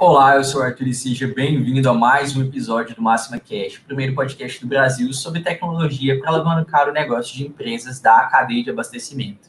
[0.00, 3.78] Olá, eu sou o Arthur e seja bem-vindo a mais um episódio do Máxima Cash,
[3.78, 8.62] o primeiro podcast do Brasil sobre tecnologia para alavancar o negócio de empresas da cadeia
[8.62, 9.48] de abastecimento.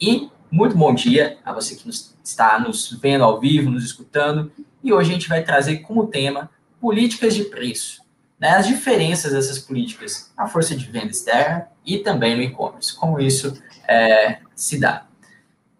[0.00, 4.50] E muito bom dia a você que nos, está nos vendo ao vivo, nos escutando,
[4.82, 6.50] e hoje a gente vai trazer como tema
[6.80, 8.02] políticas de preço,
[8.40, 13.20] né, as diferenças dessas políticas na força de venda externa e também no e-commerce, como
[13.20, 13.56] isso
[13.86, 15.06] é, se dá.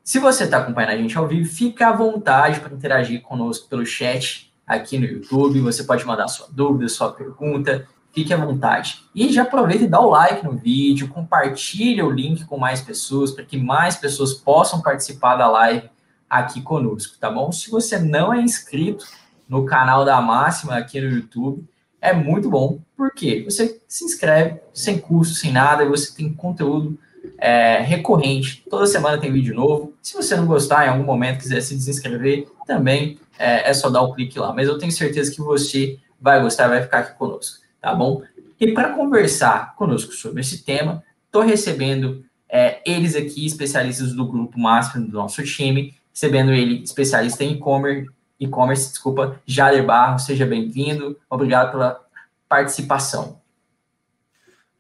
[0.06, 3.84] Se você está acompanhando a gente ao vivo, fique à vontade para interagir conosco pelo
[3.84, 5.58] chat aqui no YouTube.
[5.62, 9.02] Você pode mandar sua dúvida, sua pergunta, fique à vontade.
[9.12, 13.32] E já aproveita e dá o like no vídeo, compartilha o link com mais pessoas,
[13.32, 15.90] para que mais pessoas possam participar da live
[16.30, 17.50] aqui conosco, tá bom?
[17.50, 19.04] Se você não é inscrito
[19.48, 21.68] no canal da Máxima aqui no YouTube,
[22.00, 26.96] é muito bom, porque você se inscreve sem custo, sem nada, e você tem conteúdo
[27.38, 28.62] é, recorrente.
[28.68, 29.94] Toda semana tem vídeo novo.
[30.02, 34.02] Se você não gostar, em algum momento quiser se desinscrever, também é, é só dar
[34.02, 34.52] o um clique lá.
[34.52, 38.22] Mas eu tenho certeza que você vai gostar, vai ficar aqui conosco, tá bom?
[38.58, 44.58] E para conversar conosco sobre esse tema, estou recebendo é, eles aqui, especialistas do grupo
[44.58, 51.18] máximo do nosso time, recebendo ele, especialista em e-commerce, e-commerce, desculpa, Jader Barro, seja bem-vindo,
[51.28, 52.00] obrigado pela
[52.48, 53.40] participação.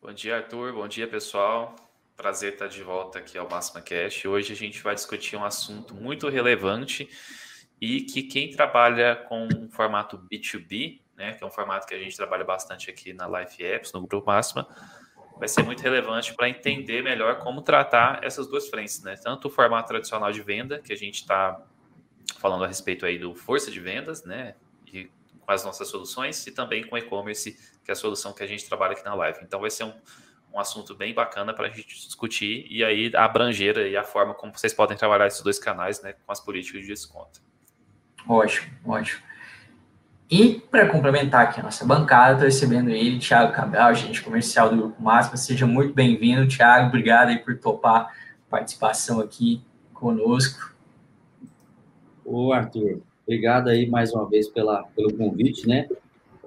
[0.00, 1.74] Bom dia, Arthur, bom dia, pessoal.
[2.16, 4.24] Prazer estar de volta aqui ao Máxima Cash.
[4.24, 7.06] Hoje a gente vai discutir um assunto muito relevante
[7.78, 11.98] e que quem trabalha com um formato B2B, né, que é um formato que a
[11.98, 14.66] gente trabalha bastante aqui na Life Apps, no Grupo Máxima,
[15.38, 19.14] vai ser muito relevante para entender melhor como tratar essas duas frentes, né?
[19.22, 21.62] Tanto o formato tradicional de venda, que a gente está
[22.38, 24.54] falando a respeito aí do força de vendas, né?
[24.90, 27.52] E com as nossas soluções, e também com e-commerce,
[27.84, 29.40] que é a solução que a gente trabalha aqui na live.
[29.42, 29.92] Então vai ser um
[30.52, 34.34] um assunto bem bacana para a gente discutir e aí a abrangeira e a forma
[34.34, 37.40] como vocês podem trabalhar esses dois canais, né, com as políticas de desconto.
[38.28, 39.22] Ótimo, ótimo.
[40.28, 44.76] E para complementar aqui a nossa bancada, estou recebendo ele, Thiago Cabral, agente comercial do
[44.76, 45.36] Grupo Máxima.
[45.36, 46.88] Seja muito bem-vindo, Thiago.
[46.88, 48.10] Obrigado aí por topar a
[48.50, 49.62] participação aqui
[49.94, 50.74] conosco.
[52.24, 55.86] Ô, Arthur, obrigado aí mais uma vez pela, pelo convite, né?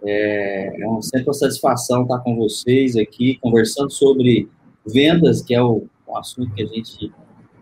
[0.05, 4.47] É, é um, sempre uma satisfação estar com vocês aqui, conversando sobre
[4.85, 7.11] vendas, que é o, um assunto que a gente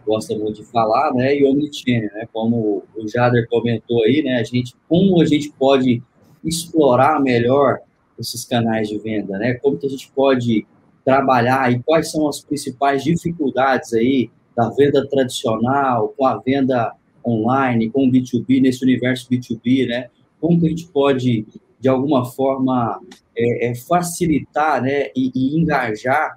[0.06, 1.38] gosta muito de falar, né?
[1.38, 2.28] E omnichannel, né?
[2.32, 4.40] Como o Jader comentou aí, né?
[4.40, 6.02] A gente, como a gente pode
[6.44, 7.80] explorar melhor
[8.18, 9.56] esses canais de venda, né?
[9.56, 10.66] Como que a gente pode
[11.04, 16.94] trabalhar e quais são as principais dificuldades aí da venda tradicional com a venda
[17.26, 20.10] online, com o B2B, nesse universo B2B, né?
[20.40, 21.46] Como que a gente pode
[21.80, 23.00] de alguma forma,
[23.36, 26.36] é, é facilitar né, e, e, engajar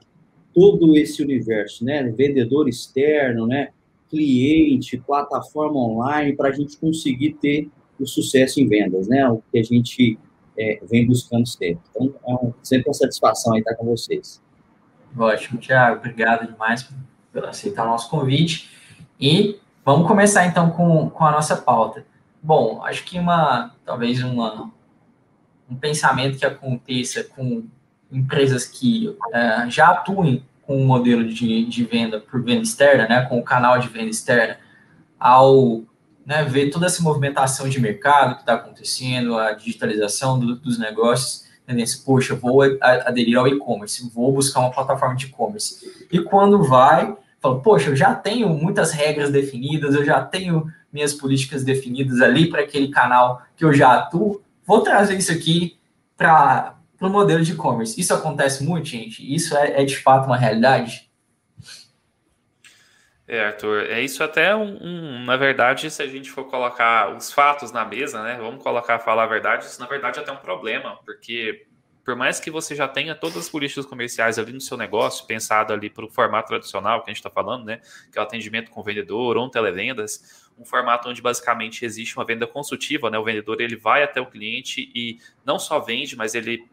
[0.55, 2.03] todo esse universo, né?
[2.03, 3.69] Vendedor externo, né?
[4.11, 9.27] cliente, plataforma online, para a gente conseguir ter o sucesso em vendas, né?
[9.28, 10.19] O que a gente
[10.59, 11.81] é, vem buscando sempre.
[11.91, 14.43] Então, é um, sempre uma satisfação estar com vocês.
[15.17, 15.99] Ótimo, Tiago.
[15.99, 16.89] Obrigado demais
[17.33, 18.69] por aceitar o nosso convite.
[19.19, 22.05] E vamos começar, então, com, com a nossa pauta.
[22.43, 24.71] Bom, acho que uma, talvez uma,
[25.71, 27.65] um pensamento que aconteça com
[28.11, 33.09] empresas que uh, já atuem com o um modelo de, de venda por venda externa,
[33.09, 34.59] né, com o canal de venda externa,
[35.19, 35.83] ao
[36.27, 41.49] né, ver toda essa movimentação de mercado que está acontecendo, a digitalização do, dos negócios,
[41.67, 46.07] tendência, poxa, vou aderir ao e-commerce, vou buscar uma plataforma de e-commerce.
[46.11, 51.15] E quando vai, fala, poxa, eu já tenho muitas regras definidas, eu já tenho minhas
[51.15, 55.81] políticas definidas ali para aquele canal que eu já atuo, Vou trazer isso aqui
[56.17, 58.01] para o modelo de e-commerce.
[58.01, 59.35] Isso acontece muito, gente?
[59.35, 61.11] Isso é, é, de fato uma realidade?
[63.27, 67.33] É, Arthur, é isso até um, um, na verdade, se a gente for colocar os
[67.33, 68.39] fatos na mesa, né?
[68.41, 71.67] Vamos colocar, falar a verdade, isso na verdade é até um problema, porque
[72.05, 75.73] por mais que você já tenha todas as políticas comerciais ali no seu negócio, pensado
[75.73, 77.81] ali para o formato tradicional que a gente está falando, né?
[78.13, 82.15] Que é o atendimento com o vendedor ou um televendas, um formato onde basicamente existe
[82.16, 83.18] uma venda consultiva, né?
[83.18, 86.68] O vendedor ele vai até o cliente e não só vende, mas ele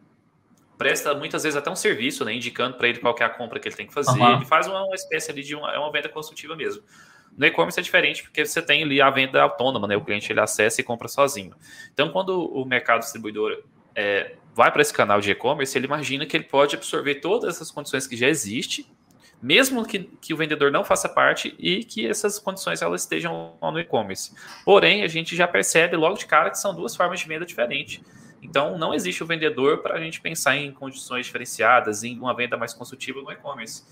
[0.76, 2.34] presta muitas vezes até um serviço, né?
[2.34, 4.20] Indicando para ele qual é a compra que ele tem que fazer.
[4.20, 4.36] Uhum.
[4.36, 6.82] Ele faz uma, uma, espécie ali de uma, é uma venda consultiva mesmo.
[7.36, 9.96] No e-commerce é diferente porque você tem ali a venda autônoma, né?
[9.96, 11.54] O cliente ele acessa e compra sozinho.
[11.94, 13.64] Então, quando o mercado distribuidor
[13.94, 17.70] é, vai para esse canal de e-commerce, ele imagina que ele pode absorver todas essas
[17.70, 18.84] condições que já existem
[19.40, 23.78] mesmo que, que o vendedor não faça parte e que essas condições elas estejam no
[23.78, 24.34] e-commerce.
[24.64, 28.00] Porém, a gente já percebe logo de cara que são duas formas de venda diferentes.
[28.42, 32.56] Então, não existe o vendedor para a gente pensar em condições diferenciadas, em uma venda
[32.56, 33.84] mais consultiva no e-commerce.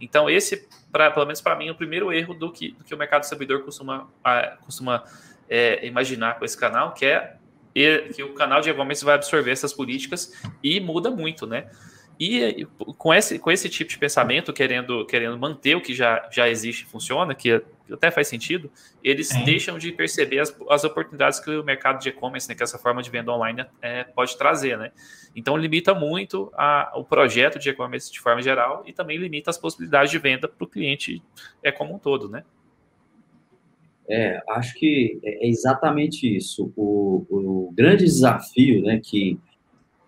[0.00, 2.94] Então, esse, pra, pelo menos para mim, é o primeiro erro do que, do que
[2.94, 4.08] o mercado distribuidor costuma,
[4.64, 5.04] costuma
[5.48, 7.36] é, imaginar com esse canal, que é
[8.14, 10.32] que o canal de e-commerce vai absorver essas políticas
[10.62, 11.70] e muda muito, né?
[12.24, 16.48] E com esse, com esse tipo de pensamento, querendo, querendo manter o que já, já
[16.48, 17.60] existe e funciona, que
[17.90, 18.70] até faz sentido,
[19.02, 19.44] eles Sim.
[19.44, 23.02] deixam de perceber as, as oportunidades que o mercado de e-commerce, né, que essa forma
[23.02, 24.92] de venda online é, pode trazer, né?
[25.34, 29.58] Então limita muito a, o projeto de e-commerce de forma geral e também limita as
[29.58, 31.20] possibilidades de venda para o cliente
[31.60, 32.44] é como um todo, né?
[34.08, 36.72] É, acho que é exatamente isso.
[36.76, 39.40] O, o grande desafio, né, que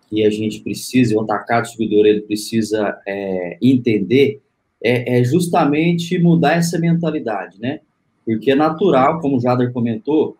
[0.09, 4.41] que a gente precisa, o atacado distribuidor ele precisa é, entender,
[4.83, 7.79] é, é, justamente mudar essa mentalidade, né?
[8.25, 10.37] Porque é natural, como o Jader comentou,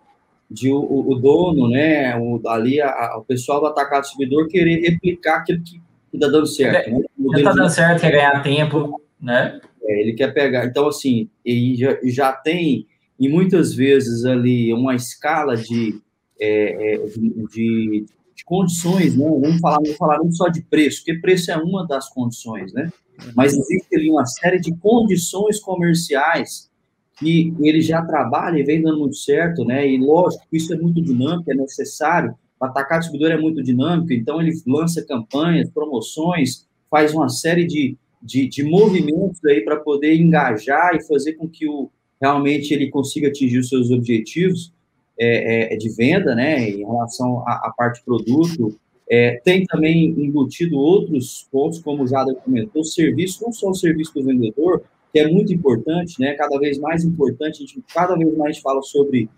[0.50, 4.80] de o, o dono, né, o, ali a, a, o pessoal do atacado distribuidor querer
[4.82, 5.82] replicar aquilo que
[6.14, 6.92] está dando certo.
[6.92, 7.06] Né?
[7.38, 9.60] está dando certo, quer ganhar tempo, né?
[9.84, 10.66] É, ele quer pegar.
[10.66, 12.88] Então, assim, ele já, já tem,
[13.20, 16.00] e muitas vezes ali, uma escala de,
[16.40, 19.26] é, é, de, de, de condições, né?
[19.26, 22.92] Vamos falar, vamos falar não só de preço, porque preço é uma das condições, né?
[23.34, 26.70] Mas existe ali uma série de condições comerciais
[27.18, 29.90] que ele já trabalha e vem dando muito certo, né?
[29.90, 32.36] E lógico, isso é muito dinâmico, é necessário.
[32.60, 37.98] O atacar distribuidor é muito dinâmico, então ele lança campanhas, promoções, faz uma série de,
[38.22, 41.90] de, de movimentos aí para poder engajar e fazer com que o,
[42.22, 44.74] realmente ele consiga atingir os seus objetivos
[45.20, 48.78] é, é, de venda, né, em relação à, à parte produto.
[49.10, 54.14] É, tem também embutido outros pontos, como o Jada comentou, serviço, não só o serviço
[54.16, 54.84] do vendedor,
[55.14, 58.82] que é muito importante, né, cada vez mais importante, a gente, cada vez mais fala
[58.82, 59.30] sobre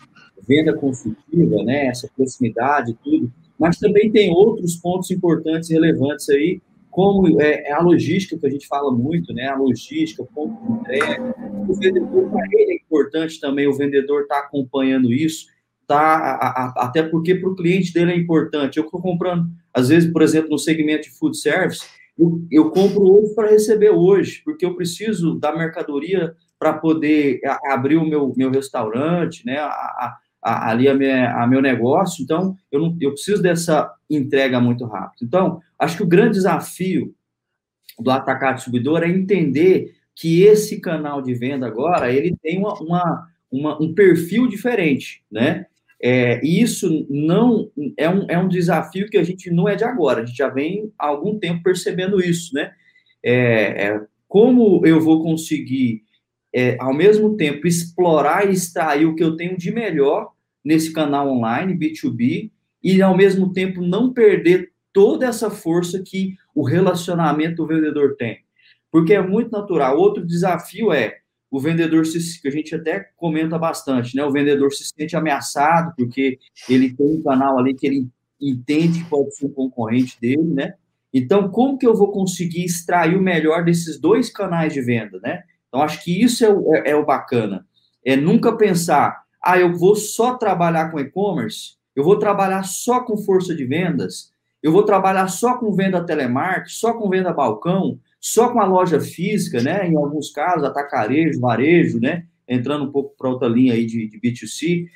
[0.47, 6.62] venda consultiva, né, essa proximidade tudo, mas também tem outros pontos importantes e relevantes aí,
[6.97, 9.47] como é, é, a logística, que a gente fala muito, né?
[9.47, 11.35] A logística, o ponto de entrega.
[11.68, 15.45] O vendedor, para ele é importante também o vendedor estar tá acompanhando isso,
[15.87, 15.97] tá?
[15.97, 18.77] A, a, até porque para o cliente dele é importante.
[18.77, 21.87] Eu estou comprando, às vezes, por exemplo, no segmento de food service,
[22.17, 27.97] eu, eu compro hoje para receber hoje, porque eu preciso da mercadoria para poder abrir
[27.97, 29.59] o meu, meu restaurante, né?
[29.59, 32.23] A, a, ali a, minha, a meu negócio.
[32.23, 35.23] Então, eu, não, eu preciso dessa entrega muito rápido.
[35.23, 37.13] Então, acho que o grande desafio
[37.99, 43.27] do atacado distribuidor é entender que esse canal de venda agora ele tem uma, uma,
[43.51, 45.65] uma um perfil diferente, né?
[46.01, 50.21] É, isso não é um, é um desafio que a gente não é de agora,
[50.21, 52.71] a gente já vem há algum tempo percebendo isso, né?
[53.23, 56.03] É, é, como eu vou conseguir,
[56.53, 60.31] é, ao mesmo tempo, explorar e extrair o que eu tenho de melhor
[60.63, 62.51] nesse canal online, B2B,
[62.83, 68.39] e ao mesmo tempo não perder toda essa força que o relacionamento do vendedor tem.
[68.91, 69.97] Porque é muito natural.
[69.97, 71.17] Outro desafio é
[71.49, 74.23] o vendedor se, que a gente até comenta bastante, né?
[74.23, 76.38] O vendedor se sente ameaçado porque
[76.69, 78.07] ele tem um canal ali que ele
[78.39, 80.73] entende que pode ser um concorrente dele, né?
[81.13, 85.44] Então, como que eu vou conseguir extrair o melhor desses dois canais de venda, né?
[85.67, 87.65] Então, acho que isso é o, é, é o bacana.
[88.05, 93.17] É nunca pensar, ah, eu vou só trabalhar com e-commerce, eu vou trabalhar só com
[93.17, 98.51] força de vendas, eu vou trabalhar só com venda telemarketing, só com venda balcão, só
[98.51, 99.87] com a loja física, né?
[99.87, 102.25] Em alguns casos, atacarejo, varejo, né?
[102.47, 104.87] Entrando um pouco para outra linha aí de, de B2C.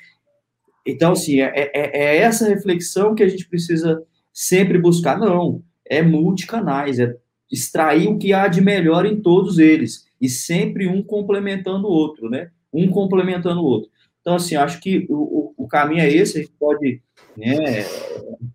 [0.86, 5.18] Então, assim, é, é, é, essa reflexão que a gente precisa sempre buscar.
[5.18, 7.14] Não, é multicanais, é
[7.50, 12.30] extrair o que há de melhor em todos eles, e sempre um complementando o outro,
[12.30, 12.50] né?
[12.72, 13.90] Um complementando o outro.
[14.22, 17.02] Então, assim, acho que o, o, caminho é esse, a gente pode,
[17.36, 17.84] né,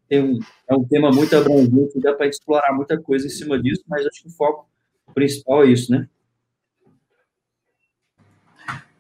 [0.07, 3.84] ter um, é um tema muito abrangente, dá para explorar muita coisa em cima disso,
[3.88, 4.67] mas acho que o foco
[5.13, 6.07] principal é isso, né?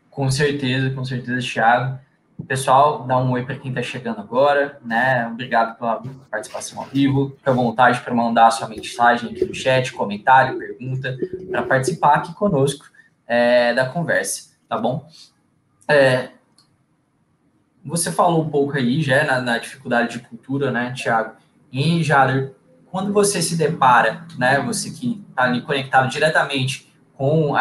[0.09, 1.99] Com certeza, com certeza, Thiago.
[2.47, 5.27] Pessoal, dá um oi para quem está chegando agora, né?
[5.27, 7.31] Obrigado pela participação ao vivo.
[7.37, 11.17] Fique à vontade para mandar sua mensagem aqui no chat, comentário, pergunta,
[11.49, 12.85] para participar aqui conosco
[13.27, 15.07] é, da conversa, tá bom?
[15.87, 16.29] É,
[17.87, 21.35] você falou um pouco aí já na, na dificuldade de cultura, né, Tiago?
[21.71, 22.53] E, Jader,
[22.91, 27.57] quando você se depara, né, você que está ali conectado diretamente com uh,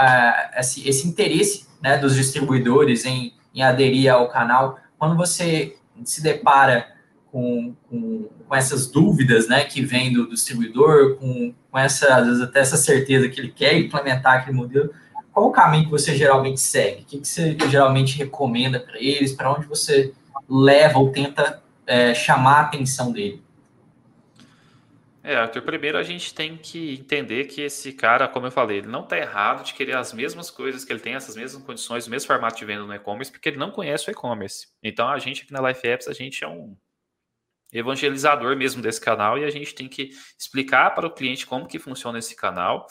[0.56, 6.88] esse, esse, interesse né, dos distribuidores em, em aderir ao canal, quando você se depara
[7.30, 12.26] com, com, com, essas dúvidas né, que vem do, do distribuidor, com, com essa, às
[12.26, 14.90] vezes até essa certeza que ele quer implementar aquele modelo,
[15.37, 17.02] qual o caminho que você geralmente segue?
[17.02, 19.35] O que, que você geralmente recomenda para eles?
[19.35, 20.14] Para onde você
[20.49, 23.43] leva ou tenta é, chamar a atenção dele?
[25.23, 28.87] É, Arthur, primeiro a gente tem que entender que esse cara, como eu falei, ele
[28.87, 32.11] não está errado de querer as mesmas coisas que ele tem, essas mesmas condições, o
[32.11, 34.69] mesmo formato de venda no e-commerce, porque ele não conhece o e-commerce.
[34.83, 36.75] Então a gente aqui na Life Apps, a gente é um.
[37.71, 41.78] evangelizador mesmo desse canal e a gente tem que explicar para o cliente como que
[41.78, 42.87] funciona esse canal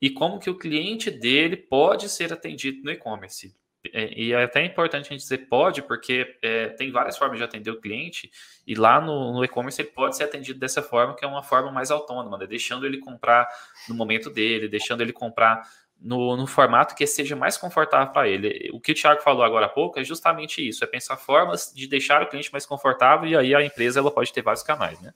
[0.00, 3.54] e como que o cliente dele pode ser atendido no e-commerce.
[3.92, 7.44] É, e é até importante a gente dizer pode, porque é, tem várias formas de
[7.44, 8.30] atender o cliente,
[8.66, 11.72] e lá no, no e-commerce ele pode ser atendido dessa forma, que é uma forma
[11.72, 12.46] mais autônoma, né?
[12.46, 13.48] deixando ele comprar
[13.88, 15.62] no momento dele, deixando ele comprar
[16.00, 18.70] no, no formato que seja mais confortável para ele.
[18.72, 21.86] O que o Thiago falou agora há pouco é justamente isso: é pensar formas de
[21.86, 25.12] deixar o cliente mais confortável, e aí a empresa ela pode ter vários canais, né?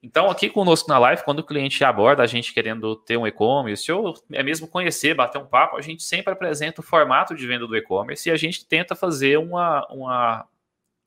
[0.00, 3.90] Então, aqui conosco na live, quando o cliente aborda a gente querendo ter um e-commerce,
[3.90, 7.66] ou é mesmo conhecer, bater um papo, a gente sempre apresenta o formato de venda
[7.66, 10.48] do e-commerce e a gente tenta fazer uma, uma,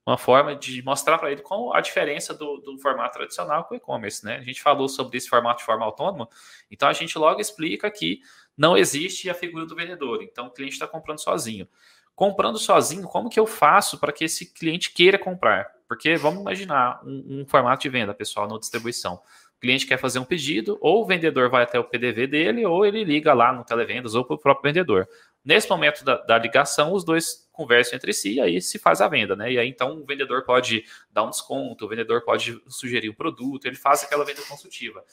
[0.05, 3.77] uma forma de mostrar para ele qual a diferença do, do formato tradicional com o
[3.77, 4.25] e-commerce.
[4.25, 4.35] Né?
[4.35, 6.27] A gente falou sobre esse formato de forma autônoma,
[6.69, 8.19] então a gente logo explica que
[8.57, 11.65] não existe a figura do vendedor, então o cliente está comprando sozinho.
[12.13, 15.71] Comprando sozinho, como que eu faço para que esse cliente queira comprar?
[15.91, 19.15] Porque vamos imaginar um, um formato de venda, pessoal, na distribuição.
[19.57, 22.85] O cliente quer fazer um pedido, ou o vendedor vai até o PDV dele, ou
[22.85, 25.05] ele liga lá no televendas ou para o próprio vendedor.
[25.43, 29.09] Nesse momento da, da, ligação, os dois conversam entre si e aí se faz a
[29.09, 29.51] venda, né?
[29.51, 33.65] E aí então o vendedor pode dar um desconto, o vendedor pode sugerir um produto,
[33.65, 35.03] ele faz aquela venda consultiva.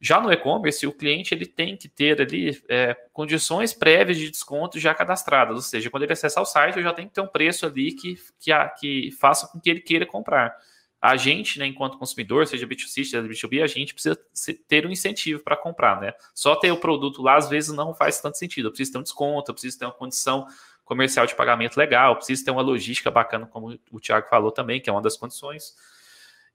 [0.00, 4.78] Já no e-commerce, o cliente ele tem que ter ali é, condições prévias de desconto
[4.78, 7.26] já cadastradas, ou seja, quando ele acessar o site, eu já tenho que ter um
[7.26, 10.54] preço ali que, que, que faça com que ele queira comprar.
[11.00, 14.18] A gente, né, enquanto consumidor, seja B2C, seja B2B, a gente precisa
[14.66, 16.12] ter um incentivo para comprar, né?
[16.34, 18.68] Só ter o produto lá, às vezes, não faz tanto sentido.
[18.68, 20.46] Eu preciso ter um desconto, eu preciso ter uma condição
[20.84, 24.88] comercial de pagamento legal, preciso ter uma logística bacana, como o Thiago falou também, que
[24.88, 25.74] é uma das condições.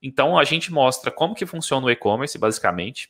[0.02, 3.08] Então, a gente mostra como que funciona o e-commerce, basicamente,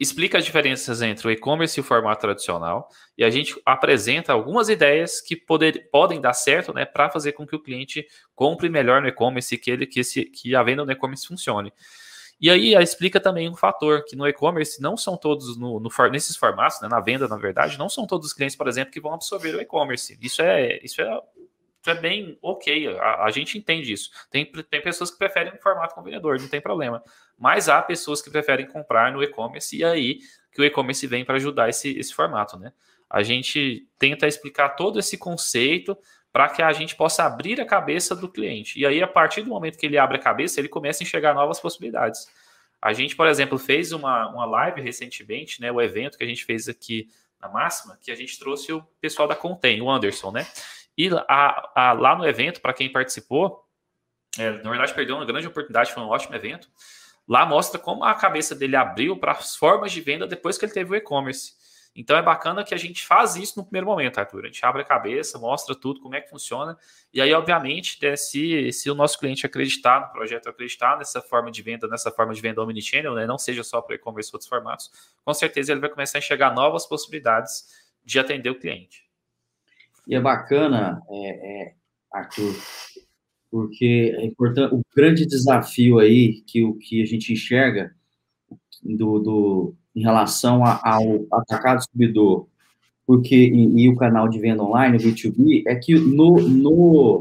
[0.00, 4.68] explica as diferenças entre o e-commerce e o formato tradicional e a gente apresenta algumas
[4.68, 9.02] ideias que poder, podem dar certo né, para fazer com que o cliente compre melhor
[9.02, 11.72] no e-commerce e que, ele, que, esse, que a venda no e-commerce funcione.
[12.40, 16.36] E aí explica também um fator que no e-commerce não são todos no, no, nesses
[16.36, 19.12] formatos, né, na venda, na verdade, não são todos os clientes, por exemplo, que vão
[19.12, 20.16] absorver o e-commerce.
[20.22, 21.20] Isso é, isso é
[21.86, 24.10] é bem ok, a, a, gente entende isso.
[24.30, 27.02] Tem, tem pessoas que preferem um formato com vendedor, não tem problema.
[27.38, 30.18] Mas há pessoas que preferem comprar no e-commerce e aí
[30.52, 32.72] que o e-commerce vem para ajudar esse, esse formato, né?
[33.08, 35.96] A gente tenta explicar todo esse conceito
[36.32, 38.78] para que a gente possa abrir a cabeça do cliente.
[38.78, 41.32] E aí, a partir do momento que ele abre a cabeça, ele começa a enxergar
[41.32, 42.28] novas possibilidades.
[42.80, 45.72] A gente, por exemplo, fez uma, uma live recentemente, né?
[45.72, 47.08] O evento que a gente fez aqui
[47.40, 50.46] na Máxima, que a gente trouxe o pessoal da Contém, o Anderson, né?
[50.98, 53.64] E a, a, lá no evento, para quem participou,
[54.36, 56.68] é, na verdade perdeu uma grande oportunidade, foi um ótimo evento.
[57.26, 60.72] Lá mostra como a cabeça dele abriu para as formas de venda depois que ele
[60.72, 61.56] teve o e-commerce.
[61.94, 64.44] Então é bacana que a gente faz isso no primeiro momento, Arthur.
[64.44, 66.76] A gente abre a cabeça, mostra tudo, como é que funciona.
[67.12, 71.50] E aí, obviamente, né, se, se o nosso cliente acreditar no projeto, acreditar nessa forma
[71.50, 74.90] de venda, nessa forma de venda omnichannel, né, não seja só para e-commerce outros formatos,
[75.24, 77.64] com certeza ele vai começar a enxergar novas possibilidades
[78.04, 79.07] de atender o cliente.
[80.08, 81.72] E é bacana, é, é,
[82.10, 82.54] Arthur,
[83.50, 87.94] porque é importante, o grande desafio aí que o que a gente enxerga
[88.82, 92.46] do, do em relação ao atacado distribuidor,
[93.06, 97.20] porque e, e, o canal de venda online, o B2B, é que no, no,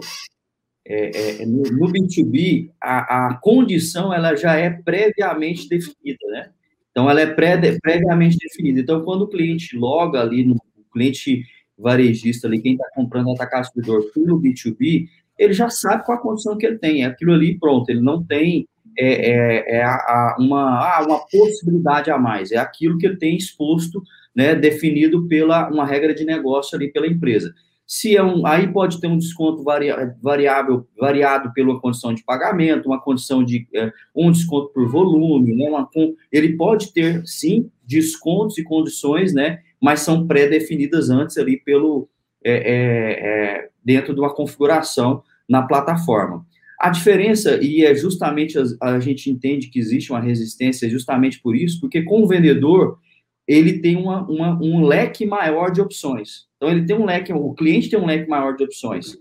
[0.85, 6.51] é, é, no, no, B2B a, a condição ela já é previamente definida, né?
[6.91, 8.79] Então ela é pré, previamente definida.
[8.79, 11.43] Então quando o cliente loga ali no o cliente
[11.77, 15.07] varejista ali, quem está comprando atacado distribuidor pelo B2B,
[15.37, 17.03] ele já sabe qual a condição que ele tem.
[17.03, 18.67] É aquilo ali, pronto, ele não tem
[18.97, 23.17] é, é, é a, a, uma, ah, uma possibilidade a mais, é aquilo que ele
[23.17, 24.01] tem exposto,
[24.35, 27.53] né, definido pela uma regra de negócio ali pela empresa.
[27.87, 32.99] Se é um, aí pode ter um desconto variável, variado pela condição de pagamento, uma
[32.99, 35.89] condição de é, um desconto por volume, né, uma,
[36.29, 42.09] ele pode ter sim descontos e condições, né, mas são pré-definidas antes ali pelo
[42.43, 46.45] é, é, dentro de uma configuração na plataforma.
[46.79, 51.55] A diferença, e é justamente a, a, gente entende que existe uma resistência justamente por
[51.55, 52.99] isso, porque com o vendedor,
[53.47, 56.47] ele tem uma, uma, um leque maior de opções.
[56.57, 59.17] Então, ele tem um leque, o cliente tem um leque maior de opções.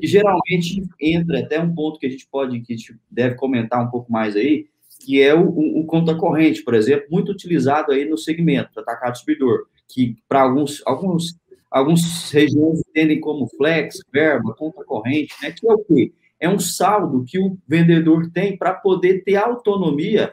[0.00, 3.82] E geralmente entra até um ponto que a gente pode, que a gente deve comentar
[3.82, 4.66] um pouco mais aí,
[5.04, 9.12] que é o, o, o conta corrente, por exemplo, muito utilizado aí no segmento, atacado
[9.12, 11.36] distribuidor que para alguns, alguns,
[11.70, 15.52] algumas regiões entendem como flex, verba, conta corrente, né?
[15.52, 16.12] Que é o quê?
[16.38, 20.32] É um saldo que o vendedor tem para poder ter autonomia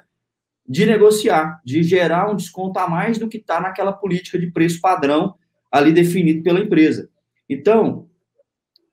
[0.67, 4.81] de negociar, de gerar um desconto a mais do que está naquela política de preço
[4.81, 5.35] padrão
[5.71, 7.09] ali definido pela empresa.
[7.49, 8.07] Então,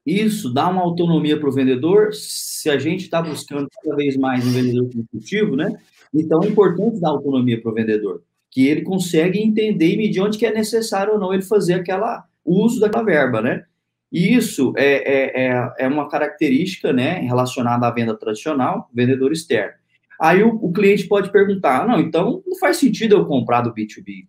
[0.07, 4.47] isso dá uma autonomia para o vendedor, se a gente está buscando cada vez mais
[4.47, 5.75] um vendedor consultivo, né?
[6.12, 10.38] Então é importante dar autonomia para o vendedor, que ele consegue entender e medir onde
[10.38, 13.64] que é necessário ou não ele fazer aquela o uso daquela verba, né?
[14.12, 19.73] E isso é, é, é, é uma característica, né, relacionada à venda tradicional, vendedor externo.
[20.25, 24.26] Aí o, o cliente pode perguntar, não, então não faz sentido eu comprar do B2B.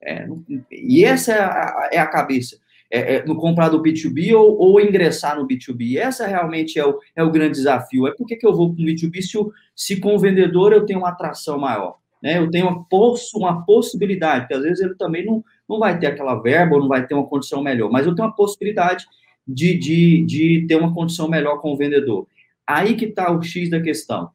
[0.00, 0.24] É,
[0.70, 2.56] e essa é a, é a cabeça
[2.88, 5.96] é, é, no comprar do B2B ou, ou, ingressar no B2B.
[5.96, 8.06] Essa realmente é o, é o grande desafio.
[8.06, 9.38] É por que, eu vou com o B2B se,
[9.74, 11.96] se com o vendedor eu tenho uma atração maior?
[12.22, 12.38] Né?
[12.38, 16.06] Eu tenho uma, poss uma possibilidade, porque às vezes ele também não, não vai ter
[16.06, 19.06] aquela verba ou não vai ter uma condição melhor, mas eu tenho uma possibilidade
[19.48, 22.28] de, de, de ter uma condição melhor com o vendedor.
[22.64, 24.30] Aí que está o X da questão.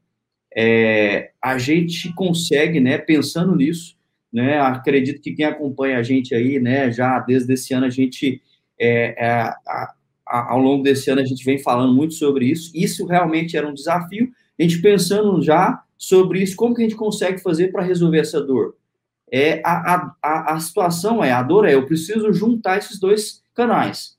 [0.60, 3.96] É, a gente consegue, né, pensando nisso,
[4.34, 8.42] né, acredito que quem acompanha a gente aí, né, já desde esse ano a gente
[8.80, 9.94] é, é, a,
[10.28, 12.72] a, ao longo desse ano a gente vem falando muito sobre isso.
[12.74, 14.32] Isso realmente era um desafio.
[14.58, 18.42] A gente pensando já sobre isso, como que a gente consegue fazer para resolver essa
[18.42, 18.76] dor?
[19.32, 24.18] É, a, a, a situação é, a dor é, eu preciso juntar esses dois canais.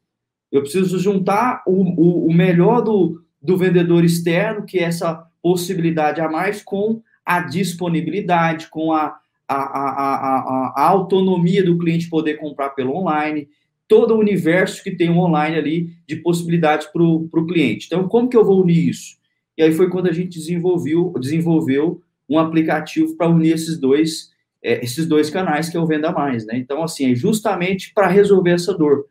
[0.52, 6.21] Eu preciso juntar o, o, o melhor do, do vendedor externo, que é essa possibilidade
[6.21, 12.71] a mais, com a disponibilidade, com a, a, a, a, autonomia do cliente poder comprar
[12.71, 13.49] pelo online,
[13.87, 17.87] todo o universo que tem um online ali de possibilidades para o cliente.
[17.87, 19.16] Então, como que eu vou unir isso?
[19.57, 24.30] E aí foi quando a gente desenvolveu, desenvolveu um aplicativo para unir esses dois,
[24.62, 26.57] é, esses dois canais que é o Venda Mais, né?
[26.57, 29.00] Então, assim, é justamente para resolver essa dor.
[29.00, 29.04] O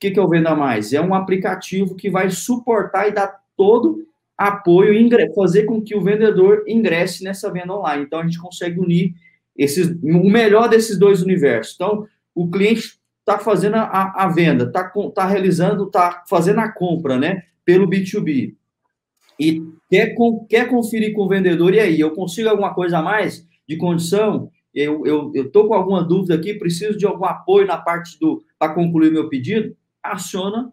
[0.00, 0.92] que, que é o Venda Mais?
[0.92, 4.06] É um aplicativo que vai suportar e dar todo
[4.40, 4.94] apoio,
[5.34, 8.04] fazer com que o vendedor ingresse nessa venda online.
[8.04, 9.12] Então, a gente consegue unir
[9.54, 11.74] esses, o melhor desses dois universos.
[11.74, 17.18] Então, o cliente está fazendo a, a venda, está tá realizando, está fazendo a compra,
[17.18, 18.54] né, pelo B2B.
[19.38, 20.14] E quer,
[20.48, 24.50] quer conferir com o vendedor, e aí, eu consigo alguma coisa a mais de condição?
[24.74, 28.42] Eu estou eu, eu com alguma dúvida aqui, preciso de algum apoio na parte do
[28.58, 29.76] para concluir meu pedido?
[30.02, 30.72] Aciona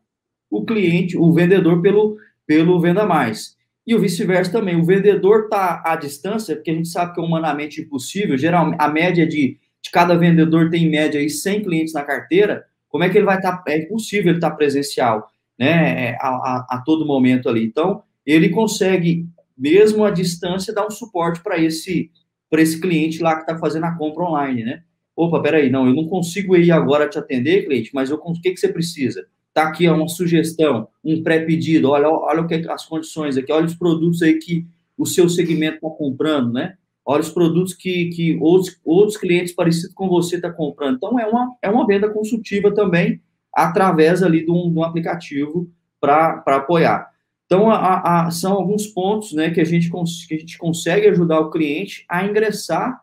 [0.50, 3.57] o cliente, o vendedor pelo, pelo Venda Mais.
[3.88, 4.76] E o vice-versa também.
[4.76, 8.38] O vendedor está à distância, porque a gente sabe que é humanamente impossível.
[8.38, 12.66] Geralmente, a média de de cada vendedor tem em média aí 100 clientes na carteira,
[12.90, 13.58] como é que ele vai estar?
[13.58, 17.64] Tá, é impossível ele estar tá presencial, né, a, a, a, todo momento ali.
[17.64, 19.26] Então, ele consegue,
[19.58, 22.12] mesmo à distância, dar um suporte para esse,
[22.52, 24.84] esse cliente lá que está fazendo a compra online, né?
[25.16, 28.52] Opa, peraí, não, eu não consigo ir agora te atender, cliente, mas eu, o que,
[28.52, 29.26] que você precisa?
[29.58, 33.74] Tá aqui uma sugestão, um pré-pedido, olha, olha o que as condições aqui, olha os
[33.74, 36.76] produtos aí que o seu segmento está comprando, né?
[37.04, 40.98] olha os produtos que, que outros, outros clientes parecidos com você estão tá comprando.
[40.98, 45.72] Então, é uma, é uma venda consultiva também, através ali de um, de um aplicativo
[46.00, 47.10] para apoiar.
[47.48, 51.40] Então, a, a, são alguns pontos né, que, a gente que a gente consegue ajudar
[51.40, 53.02] o cliente a ingressar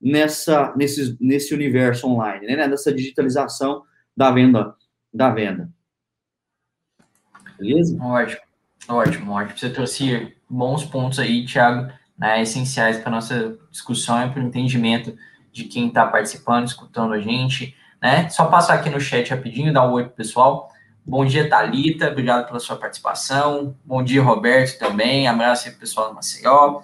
[0.00, 3.82] nessa, nesse, nesse universo online, né, nessa digitalização
[4.16, 4.74] da venda.
[5.12, 5.74] Da venda.
[7.58, 7.96] Beleza?
[8.00, 8.40] Ótimo,
[8.88, 9.58] ótimo, ótimo.
[9.58, 15.16] Você trouxe bons pontos aí, Thiago né, essenciais para nossa discussão e para o entendimento
[15.52, 17.76] de quem está participando, escutando a gente.
[18.00, 18.28] Né?
[18.28, 20.70] Só passar aqui no chat rapidinho, dar um oi pro pessoal.
[21.04, 23.76] Bom dia, Thalita, obrigado pela sua participação.
[23.84, 25.28] Bom dia, Roberto, também.
[25.28, 26.80] Abraço aí pro pessoal do Maceió,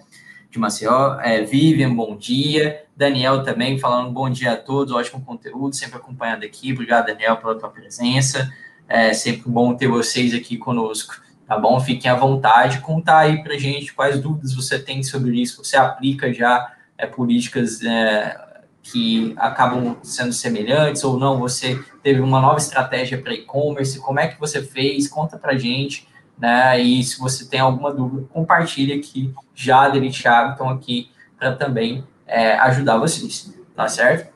[0.50, 1.18] de Maceió.
[1.20, 2.84] É, Vivian, bom dia.
[2.96, 6.72] Daniel também falando bom dia a todos, ótimo conteúdo, sempre acompanhando aqui.
[6.72, 8.48] Obrigado, Daniel, pela tua presença.
[8.94, 11.78] É sempre bom ter vocês aqui conosco tá bom?
[11.80, 16.32] Fiquem à vontade, contar aí para gente quais dúvidas você tem sobre isso, você aplica
[16.32, 23.20] já é, políticas é, que acabam sendo semelhantes ou não, você teve uma nova estratégia
[23.20, 26.80] para e-commerce, como é que você fez, conta para gente, né?
[26.80, 32.02] E se você tem alguma dúvida, compartilha aqui, já e Thiago estão aqui para também
[32.26, 34.32] é, ajudar vocês, tá certo?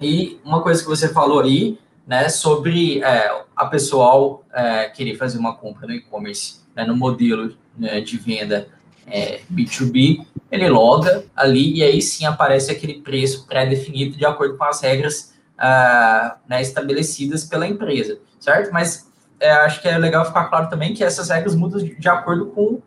[0.00, 5.38] E uma coisa que você falou aí, né, sobre é, a pessoal é, querer fazer
[5.38, 8.68] uma compra no e-commerce, né, no modelo né, de venda
[9.06, 14.64] é, B2B, ele loga ali e aí sim aparece aquele preço pré-definido de acordo com
[14.64, 18.72] as regras ah, né, estabelecidas pela empresa, certo?
[18.72, 22.08] Mas é, acho que é legal ficar claro também que essas regras mudam de, de
[22.08, 22.80] acordo com,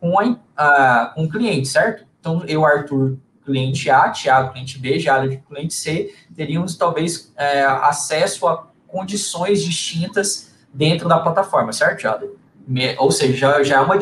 [0.00, 2.04] com, a, a, com o cliente, certo?
[2.20, 8.46] Então, eu, Arthur, cliente A, Thiago, cliente B, Jara, cliente C, teríamos talvez é, acesso
[8.48, 12.28] a condições distintas dentro da plataforma, certo, Jada?
[12.98, 13.98] Ou seja, já, já é, uma,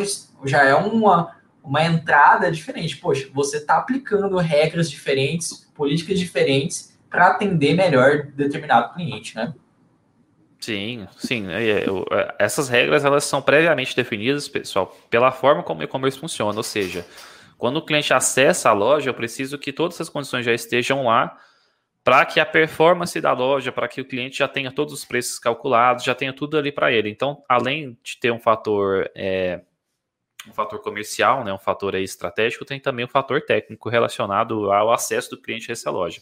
[0.46, 2.96] já é uma, uma entrada diferente.
[2.96, 9.54] Poxa, você está aplicando regras diferentes, políticas diferentes para atender melhor determinado cliente, né?
[10.58, 11.46] Sim, sim.
[11.52, 16.18] É, é, é, essas regras elas são previamente definidas, pessoal, pela forma como o e-commerce
[16.18, 16.56] funciona.
[16.56, 17.04] Ou seja,
[17.64, 21.34] quando o cliente acessa a loja, eu preciso que todas as condições já estejam lá
[22.04, 25.38] para que a performance da loja, para que o cliente já tenha todos os preços
[25.38, 27.08] calculados, já tenha tudo ali para ele.
[27.08, 29.62] Então, além de ter um fator é,
[30.46, 35.30] um fator comercial, né, um fator estratégico, tem também um fator técnico relacionado ao acesso
[35.30, 36.20] do cliente a essa loja.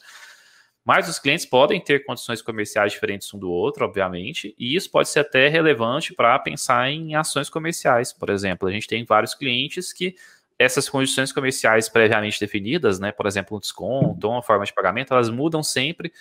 [0.85, 5.09] Mas os clientes podem ter condições comerciais diferentes um do outro, obviamente, e isso pode
[5.09, 8.13] ser até relevante para pensar em ações comerciais.
[8.13, 10.15] Por exemplo, a gente tem vários clientes que
[10.63, 15.13] essas condições comerciais previamente definidas, né, por exemplo, um desconto ou uma forma de pagamento,
[15.13, 16.13] elas mudam sempre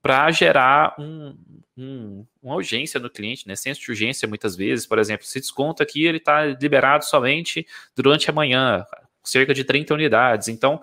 [0.00, 1.36] para gerar um,
[1.76, 3.56] um, uma urgência no cliente, né?
[3.56, 8.30] Senso de urgência muitas vezes, por exemplo, se desconto aqui ele está liberado somente durante
[8.30, 8.84] a manhã,
[9.24, 10.48] cerca de 30 unidades.
[10.48, 10.80] Então,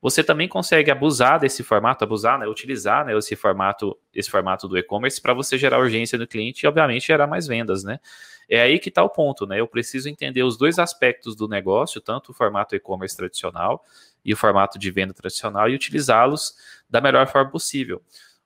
[0.00, 4.78] você também consegue abusar desse formato, abusar, né, utilizar né, esse formato, esse formato do
[4.78, 7.98] e-commerce para você gerar urgência no cliente e, obviamente, gerar mais vendas, né?
[8.48, 9.60] É aí que está o ponto, né?
[9.60, 13.84] Eu preciso entender os dois aspectos do negócio, tanto o formato e-commerce tradicional
[14.24, 16.54] e o formato de venda tradicional, e utilizá-los
[16.88, 18.00] da melhor forma possível.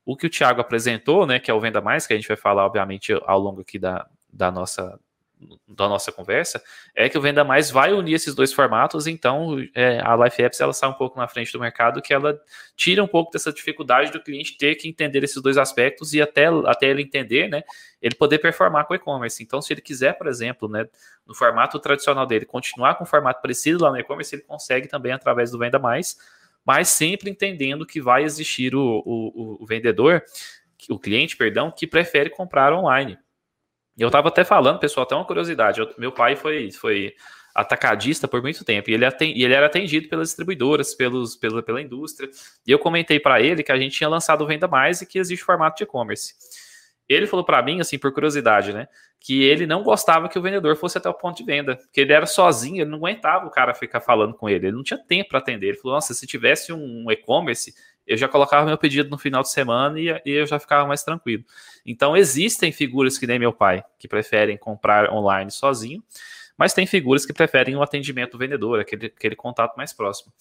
[0.05, 2.37] O que o Thiago apresentou, né, que é o Venda Mais, que a gente vai
[2.37, 4.99] falar, obviamente, ao longo aqui da, da nossa
[5.69, 6.63] da nossa conversa,
[6.95, 10.61] é que o Venda Mais vai unir esses dois formatos, então é, a Life Apps
[10.61, 12.39] ela sai um pouco na frente do mercado, que ela
[12.77, 16.47] tira um pouco dessa dificuldade do cliente ter que entender esses dois aspectos e até,
[16.67, 17.63] até ele entender, né,
[18.01, 19.43] ele poder performar com o e-commerce.
[19.43, 20.87] Então, se ele quiser, por exemplo, né,
[21.27, 25.13] no formato tradicional dele, continuar com o formato preciso lá no e-commerce, ele consegue também
[25.13, 26.17] através do Venda Mais,
[26.65, 30.23] mas sempre entendendo que vai existir o, o, o vendedor,
[30.89, 33.19] o cliente, perdão, que prefere comprar online.
[33.99, 35.81] Eu estava até falando, pessoal, até uma curiosidade.
[35.81, 37.15] Eu, meu pai foi, foi
[37.55, 41.81] atacadista por muito tempo e ele, atend, ele era atendido pelas distribuidoras, pelos, pela, pela
[41.81, 42.31] indústria.
[42.67, 45.45] E eu comentei para ele que a gente tinha lançado Venda Mais e que existe
[45.45, 46.35] formato de e-commerce.
[47.09, 48.89] Ele falou para mim, assim, por curiosidade, né,
[49.21, 52.13] que ele não gostava que o vendedor fosse até o ponto de venda, que ele
[52.13, 55.31] era sozinho, ele não aguentava o cara ficar falando com ele, ele não tinha tempo
[55.31, 55.69] para atender.
[55.69, 57.75] Ele falou: nossa, se tivesse um e-commerce,
[58.07, 61.03] eu já colocava meu pedido no final de semana e, e, eu já ficava mais
[61.03, 61.45] tranquilo.
[61.85, 66.03] Então, existem figuras que nem meu pai, que preferem comprar online sozinho,
[66.57, 70.33] mas tem figuras que preferem o atendimento do vendedor, aquele, aquele contato mais próximo.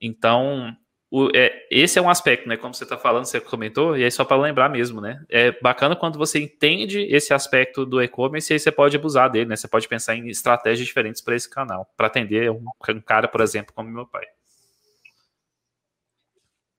[0.00, 0.76] Então,
[1.14, 2.56] o, é, esse é um aspecto, né?
[2.56, 5.22] Como você está falando, você comentou, e aí só para lembrar mesmo, né?
[5.28, 9.50] É bacana quando você entende esse aspecto do e-commerce e aí você pode abusar dele,
[9.50, 9.56] né?
[9.56, 13.42] Você pode pensar em estratégias diferentes para esse canal, para atender um, um cara, por
[13.42, 14.24] exemplo, como meu pai.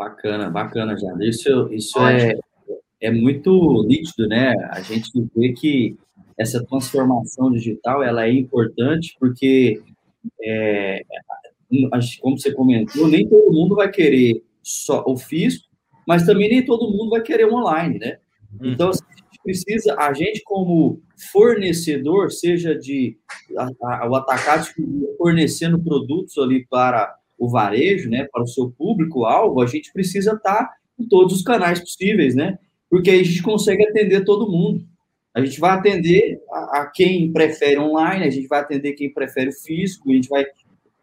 [0.03, 1.15] Bacana, bacana, já.
[1.21, 2.37] Isso, isso é,
[2.99, 4.53] é muito nítido, né?
[4.71, 5.97] A gente vê que
[6.37, 9.81] essa transformação digital ela é importante porque,
[10.41, 11.01] é,
[12.21, 15.67] como você comentou, nem todo mundo vai querer só o físico,
[16.05, 18.17] mas também nem todo mundo vai querer online, né?
[18.59, 18.71] Uhum.
[18.71, 23.17] Então, assim, a gente precisa, a gente como fornecedor, seja de
[23.57, 23.69] a,
[24.03, 24.67] a, o atacado
[25.17, 30.71] fornecendo produtos ali para o varejo, né, para o seu público-alvo, a gente precisa estar
[30.99, 32.57] em todos os canais possíveis, né?
[32.89, 34.85] Porque aí a gente consegue atender todo mundo.
[35.33, 39.49] A gente vai atender a, a quem prefere online, a gente vai atender quem prefere
[39.49, 40.45] o físico, a gente vai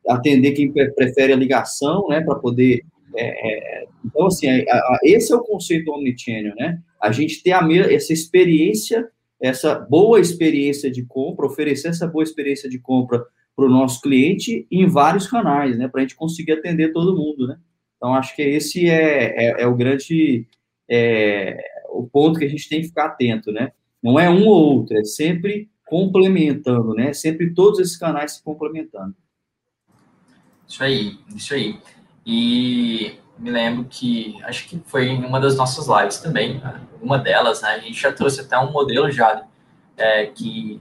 [0.08, 2.82] atender quem prefere a ligação, né, para poder...
[3.16, 6.78] É, é, então, assim, a, a, esse é o conceito omnichannel, né?
[7.02, 7.60] A gente ter a,
[7.92, 9.08] essa experiência,
[9.42, 14.66] essa boa experiência de compra, oferecer essa boa experiência de compra para o nosso cliente
[14.70, 15.88] em vários canais, né?
[15.88, 17.58] Para a gente conseguir atender todo mundo, né?
[17.96, 20.46] Então, acho que esse é, é, é o grande
[20.88, 23.72] é, o ponto que a gente tem que ficar atento, né?
[24.02, 27.12] Não é um ou outro, é sempre complementando, né?
[27.12, 29.14] Sempre todos esses canais se complementando.
[30.66, 31.78] Isso aí, isso aí.
[32.24, 36.62] E me lembro que, acho que foi em uma das nossas lives também,
[37.02, 37.70] uma delas, né?
[37.70, 39.44] A gente já trouxe até um modelo já
[39.96, 40.80] é, que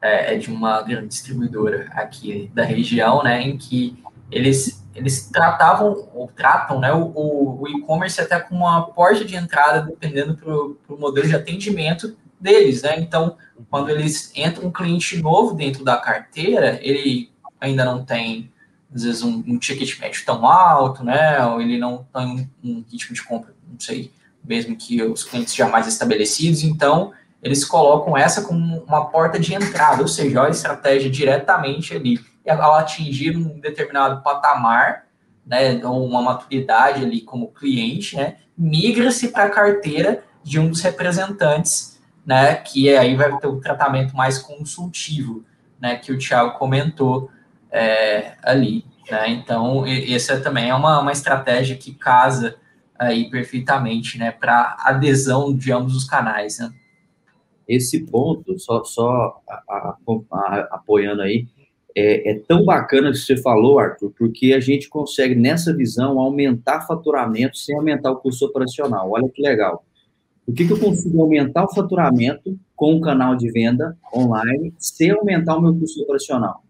[0.00, 6.08] é, é, de uma grande distribuidora aqui da região, né, em que eles, eles tratavam,
[6.14, 10.98] ou tratam, né, o, o e-commerce até como uma porta de entrada, dependendo para o
[10.98, 13.36] modelo de atendimento deles, né, então,
[13.68, 18.52] quando eles entram um cliente novo dentro da carteira, ele ainda não tem,
[18.94, 22.84] às vezes, um, um ticket médio tão alto, né, ou ele não tem um, um
[22.88, 24.12] ritmo de compra, não sei,
[24.44, 29.54] mesmo que os clientes já mais estabelecidos, então, eles colocam essa como uma porta de
[29.54, 32.18] entrada, ou seja, a estratégia diretamente ali.
[32.48, 35.04] Ao atingir um determinado patamar,
[35.46, 40.80] né, ou uma maturidade ali como cliente, né, migra-se para a carteira de um dos
[40.80, 45.44] representantes, né, que aí vai ter o um tratamento mais consultivo,
[45.80, 47.30] né, que o Thiago comentou
[47.70, 48.84] é, ali.
[49.10, 49.30] Né?
[49.30, 52.56] Então, essa também é uma, uma estratégia que casa
[52.98, 56.72] aí perfeitamente, né, para adesão de ambos os canais, né?
[57.68, 59.96] Esse ponto, só, só a, a,
[60.32, 61.46] a, apoiando aí,
[61.94, 66.86] é, é, tão bacana que você falou, Arthur, porque a gente consegue, nessa visão, aumentar
[66.86, 69.10] faturamento sem aumentar o custo operacional.
[69.10, 69.84] Olha que legal.
[70.46, 75.10] Por que, que eu consigo aumentar o faturamento com o canal de venda online sem
[75.10, 76.62] aumentar o meu custo operacional?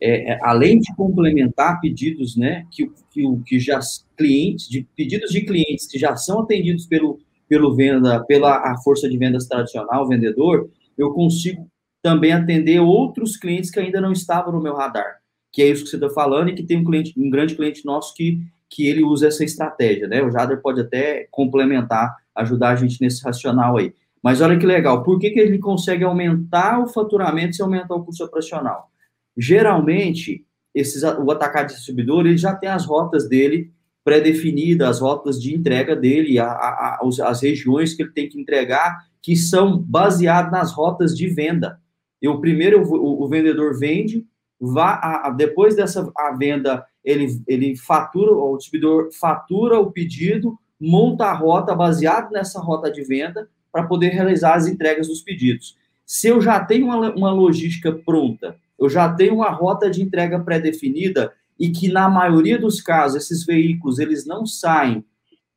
[0.00, 3.78] É, é, além de complementar pedidos, né, que, que, que já
[4.16, 9.08] clientes, de pedidos de clientes que já são atendidos pelo, pelo venda, pela a força
[9.08, 11.68] de vendas tradicional, vendedor, eu consigo
[12.02, 15.18] também atender outros clientes que ainda não estavam no meu radar,
[15.50, 17.84] que é isso que você está falando e que tem um cliente, um grande cliente
[17.84, 20.22] nosso que, que ele usa essa estratégia, né?
[20.22, 23.94] O Jader pode até complementar, ajudar a gente nesse racional aí.
[24.22, 28.04] Mas olha que legal, por que, que ele consegue aumentar o faturamento sem aumentar o
[28.04, 28.90] custo operacional?
[29.36, 33.70] Geralmente, esses, o atacante distribuidor, ele já tem as rotas dele
[34.04, 39.06] pré-definidas, as rotas de entrega dele, a, a, as regiões que ele tem que entregar,
[39.22, 41.80] que são baseadas nas rotas de venda.
[42.20, 44.26] Eu primeiro o, o vendedor vende,
[44.60, 51.26] vá a, depois dessa a venda ele, ele fatura, o distribuidor fatura o pedido, monta
[51.26, 55.76] a rota baseado nessa rota de venda para poder realizar as entregas dos pedidos.
[56.06, 60.38] Se eu já tenho uma, uma logística pronta, eu já tenho uma rota de entrega
[60.38, 65.04] pré-definida e que na maioria dos casos esses veículos eles não saem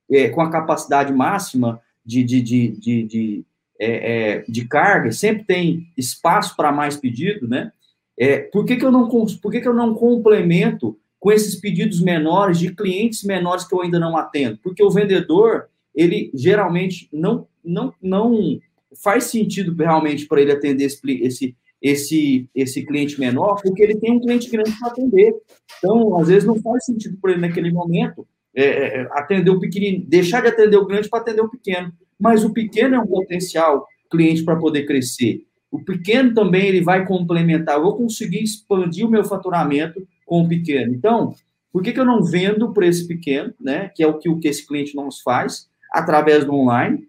[0.09, 3.45] é, com a capacidade máxima de, de, de, de, de,
[3.79, 3.89] é,
[4.37, 7.71] é, de carga, sempre tem espaço para mais pedido, né?
[8.17, 12.01] É, por que, que, eu não, por que, que eu não complemento com esses pedidos
[12.01, 14.57] menores de clientes menores que eu ainda não atendo?
[14.63, 18.59] Porque o vendedor, ele geralmente não, não, não
[19.03, 24.11] faz sentido realmente para ele atender esse, esse, esse, esse cliente menor, porque ele tem
[24.11, 25.33] um cliente grande para atender.
[25.77, 29.59] Então, às vezes, não faz sentido para ele naquele momento é, é, é, atender o
[29.59, 31.93] pequenino, deixar de atender o grande para atender o pequeno.
[32.19, 35.43] Mas o pequeno é um potencial cliente para poder crescer.
[35.69, 37.75] O pequeno também ele vai complementar.
[37.75, 40.93] Eu vou conseguir expandir o meu faturamento com o pequeno.
[40.93, 41.35] Então,
[41.71, 43.91] por que, que eu não vendo para esse pequeno, né?
[43.93, 47.07] Que é o que, o que esse cliente nos faz, através do online,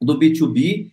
[0.00, 0.90] do B2B,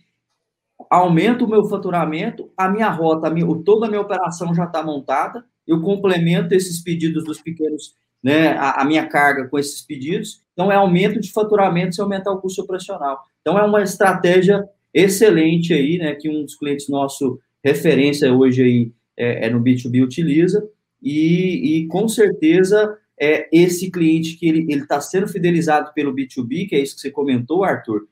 [0.96, 4.82] aumento o meu faturamento, a minha rota, a minha, toda a minha operação já está
[4.82, 10.42] montada, eu complemento esses pedidos dos pequenos, né, a, a, minha carga com esses pedidos,
[10.52, 13.20] então é aumento de faturamento sem aumentar o custo operacional.
[13.40, 18.92] Então é uma estratégia excelente aí, né, que um dos clientes nosso, referência hoje aí,
[19.16, 20.66] é, é no B2B utiliza,
[21.02, 26.74] e, e com certeza é esse cliente que ele está sendo fidelizado pelo B2B, que
[26.74, 28.06] é isso que você comentou, Arthur,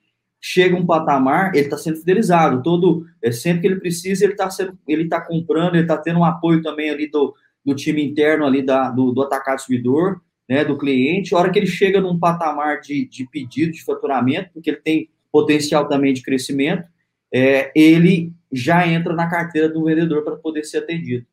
[0.44, 2.62] chega um patamar, ele está sendo fidelizado.
[2.62, 4.48] Todo, é, sempre que ele precisa, ele está
[4.88, 7.32] ele está comprando, ele está tendo um apoio também ali do,
[7.64, 11.32] do time interno ali da, do, do atacado distribuidor, né, do cliente.
[11.32, 15.08] A hora que ele chega num patamar de, de pedido de faturamento, porque ele tem
[15.30, 16.88] potencial também de crescimento,
[17.32, 21.24] é, ele já entra na carteira do vendedor para poder ser atendido.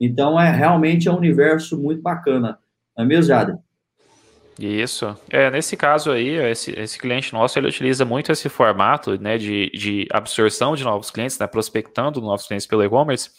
[0.00, 2.58] Então, é realmente é um universo muito bacana.
[2.96, 3.62] Não é mesmo, Jada?
[4.58, 5.16] Isso.
[5.28, 9.68] É, nesse caso aí, esse, esse cliente nosso, ele utiliza muito esse formato, né, de,
[9.70, 13.30] de absorção de novos clientes, né, prospectando novos clientes pelo e-commerce,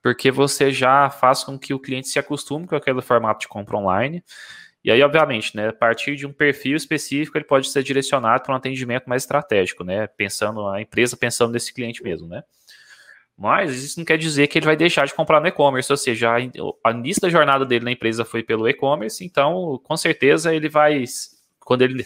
[0.00, 3.76] porque você já faz com que o cliente se acostume com aquele formato de compra
[3.76, 4.22] online,
[4.84, 8.52] e aí, obviamente, né, a partir de um perfil específico, ele pode ser direcionado para
[8.52, 12.42] um atendimento mais estratégico, né, pensando, a empresa pensando nesse cliente mesmo, né.
[13.36, 16.32] Mas isso não quer dizer que ele vai deixar de comprar no e-commerce, ou seja,
[16.34, 21.04] a, início da jornada dele na empresa foi pelo e-commerce, então com certeza ele vai,
[21.60, 22.04] quando ele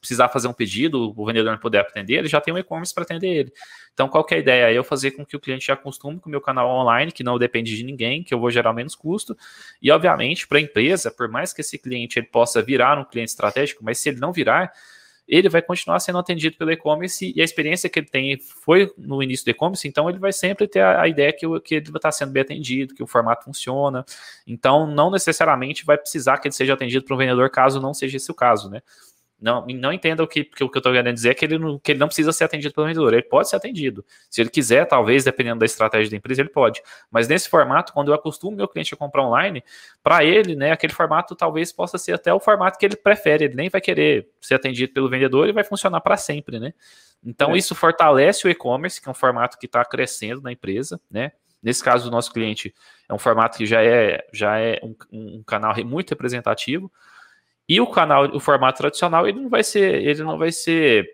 [0.00, 3.02] precisar fazer um pedido, o vendedor não puder atender, ele já tem um e-commerce para
[3.02, 3.52] atender ele.
[3.92, 4.70] Então, qual que é a ideia?
[4.70, 7.22] É eu fazer com que o cliente já acostume com o meu canal online, que
[7.22, 9.36] não depende de ninguém, que eu vou gerar menos custo.
[9.82, 13.28] E, obviamente, para a empresa, por mais que esse cliente ele possa virar um cliente
[13.28, 14.72] estratégico, mas se ele não virar,
[15.30, 19.22] ele vai continuar sendo atendido pelo e-commerce e a experiência que ele tem foi no
[19.22, 22.32] início do e-commerce, então ele vai sempre ter a, ideia que, que ele está sendo
[22.32, 24.04] bem atendido, que o formato funciona.
[24.44, 28.16] Então, não necessariamente vai precisar que ele seja atendido por um vendedor, caso não seja
[28.16, 28.82] esse o caso, né?
[29.40, 31.58] Não, não entenda o que, que, o que eu estou querendo dizer é que ele,
[31.58, 33.14] não, que ele não precisa ser atendido pelo vendedor.
[33.14, 34.04] Ele pode ser atendido.
[34.28, 36.82] Se ele quiser, talvez, dependendo da estratégia da empresa, ele pode.
[37.10, 39.64] Mas nesse formato, quando eu acostumo meu cliente a comprar online,
[40.02, 43.44] para ele, né, aquele formato talvez possa ser até o formato que ele prefere.
[43.44, 46.74] Ele nem vai querer ser atendido pelo vendedor e vai funcionar para sempre, né?
[47.24, 47.58] Então, é.
[47.58, 51.32] isso fortalece o e-commerce, que é um formato que está crescendo na empresa, né?
[51.62, 52.74] Nesse caso, o nosso cliente
[53.08, 56.90] é um formato que já é, já é um, um canal muito representativo.
[57.70, 61.08] E o canal, o formato tradicional, ele não vai ser, ele não vai ser,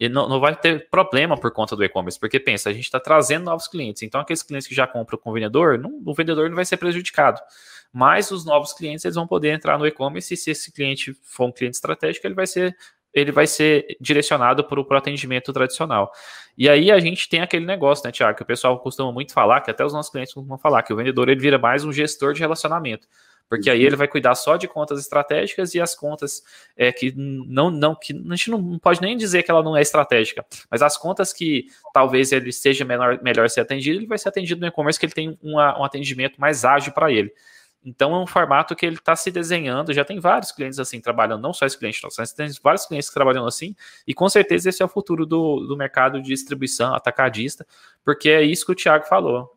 [0.00, 2.98] ele não, não vai ter problema por conta do e-commerce, porque pensa, a gente está
[2.98, 6.48] trazendo novos clientes, então aqueles clientes que já compram com o vendedor, não, o vendedor
[6.48, 7.38] não vai ser prejudicado.
[7.92, 11.48] Mas os novos clientes eles vão poder entrar no e-commerce e se esse cliente for
[11.48, 12.74] um cliente estratégico, ele vai ser
[13.12, 16.10] ele vai ser direcionado para o atendimento tradicional.
[16.56, 19.62] E aí a gente tem aquele negócio, né, Tiago, que o pessoal costuma muito falar,
[19.62, 22.34] que até os nossos clientes costumam falar, que o vendedor ele vira mais um gestor
[22.34, 23.08] de relacionamento.
[23.48, 23.86] Porque aí uhum.
[23.86, 26.42] ele vai cuidar só de contas estratégicas e as contas
[26.76, 29.82] é, que não, não, que a gente não pode nem dizer que ela não é
[29.82, 34.28] estratégica, mas as contas que talvez ele seja melhor, melhor ser atendido, ele vai ser
[34.28, 37.32] atendido no e-commerce que ele tem uma, um atendimento mais ágil para ele.
[37.86, 39.92] Então é um formato que ele está se desenhando.
[39.94, 43.08] Já tem vários clientes assim trabalhando, não só esse cliente nosso, mas tem vários clientes
[43.10, 47.64] trabalhando assim, e com certeza esse é o futuro do, do mercado de distribuição atacadista,
[48.04, 49.56] porque é isso que o Thiago falou.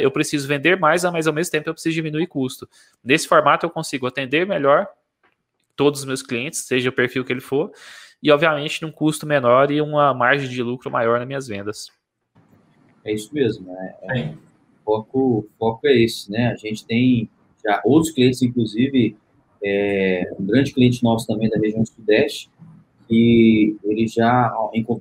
[0.00, 2.68] Eu preciso vender mais, mas ao mesmo tempo eu preciso diminuir custo.
[3.02, 4.86] Nesse formato eu consigo atender melhor
[5.74, 7.72] todos os meus clientes, seja o perfil que ele for,
[8.22, 11.90] e obviamente num custo menor e uma margem de lucro maior nas minhas vendas.
[13.04, 13.94] É isso mesmo, né?
[14.02, 14.34] É,
[14.84, 16.52] foco, foco é esse, né?
[16.52, 17.28] A gente tem
[17.64, 19.16] já outros clientes, inclusive,
[19.64, 22.50] é, um grande cliente nosso também da região sudeste,
[23.08, 24.52] que ele já,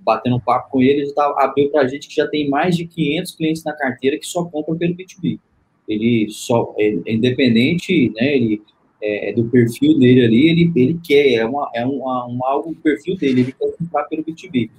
[0.02, 2.76] batendo um papo com ele, ele tá, abriu para a gente que já tem mais
[2.76, 5.40] de 500 clientes na carteira que só compram pelo B2B.
[5.88, 8.62] Ele só, é, é independente, né, ele,
[9.02, 12.80] é, do perfil dele ali, ele, ele quer, é, uma, é uma, um, algo do
[12.80, 14.70] perfil dele, ele quer comprar pelo B2B.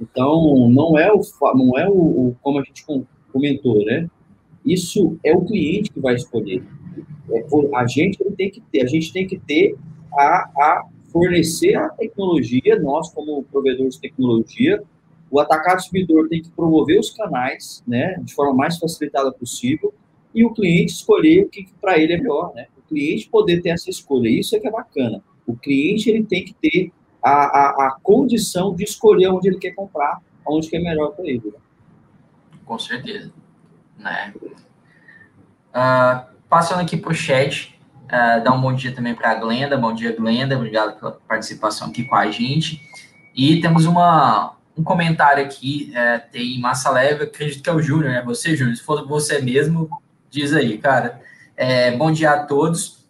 [0.00, 1.20] Então, não é o,
[1.54, 2.84] não é o, o como a gente
[3.32, 4.08] comentou, né?
[4.64, 6.62] Isso é o cliente que vai escolher
[7.30, 9.76] é, a gente tem que ter, a gente tem que ter
[10.12, 14.82] a, a fornecer a tecnologia, nós como provedores de tecnologia,
[15.30, 19.92] o atacado distribuidor tem que promover os canais, né, de forma mais facilitada possível,
[20.34, 22.66] e o cliente escolher o que, que para ele é melhor, né?
[22.78, 25.22] O cliente poder ter essa escolha, isso é que é bacana.
[25.46, 26.90] O cliente ele tem que ter
[27.22, 31.26] a, a, a condição de escolher onde ele quer comprar, onde que é melhor para
[31.26, 31.42] ele.
[31.44, 31.58] Né?
[32.64, 33.30] Com certeza,
[34.02, 34.34] né?
[35.74, 37.74] Uh, Passando aqui para o chat,
[38.12, 39.74] uh, um bom dia também para a Glenda.
[39.78, 40.54] Bom dia, Glenda.
[40.54, 42.78] Obrigado pela participação aqui com a gente.
[43.34, 48.12] E temos uma, um comentário aqui, é, tem massa leve, acredito que é o Júnior,
[48.12, 48.22] né?
[48.26, 49.88] Você, Júnior, se for você mesmo,
[50.28, 51.22] diz aí, cara.
[51.56, 53.02] É, bom dia a todos.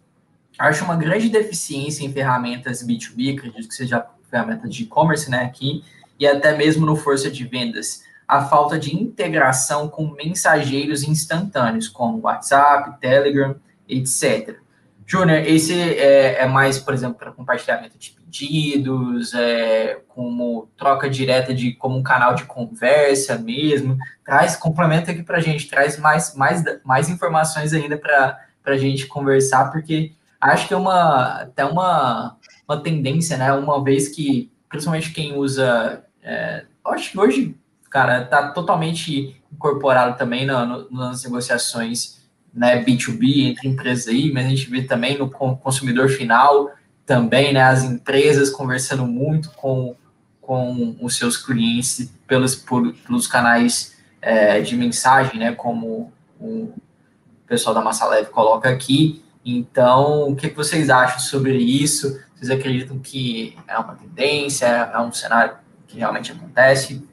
[0.57, 5.83] Acho uma grande deficiência em ferramentas B2B, acredito que seja ferramentas de e-commerce, né, aqui,
[6.17, 12.21] e até mesmo no força de vendas a falta de integração com mensageiros instantâneos, como
[12.23, 13.55] WhatsApp, Telegram,
[13.87, 14.57] etc.
[15.05, 21.53] Júnior, esse é, é, mais, por exemplo, para compartilhamento de pedidos, é, como troca direta
[21.53, 23.95] de como um canal de conversa mesmo.
[24.25, 29.05] Traz, complementa aqui para a gente, traz mais, mais, mais informações ainda para a gente
[29.05, 32.35] conversar, porque acho que é uma, até uma,
[32.67, 33.53] uma tendência, né?
[33.53, 37.55] Uma vez que, principalmente quem usa, é, acho que hoje
[37.93, 44.49] cara, está totalmente incorporado também no, nas negociações né, B2B entre empresas aí, mas a
[44.49, 46.71] gente vê também no consumidor final
[47.05, 49.95] também, né, as empresas conversando muito com,
[50.41, 56.73] com os seus clientes pelos, por, pelos canais é, de mensagem, né, como o
[57.45, 59.23] pessoal da Massa Leve coloca aqui.
[59.45, 62.19] Então, o que vocês acham sobre isso?
[62.33, 67.07] Vocês acreditam que é uma tendência, é um cenário que realmente acontece?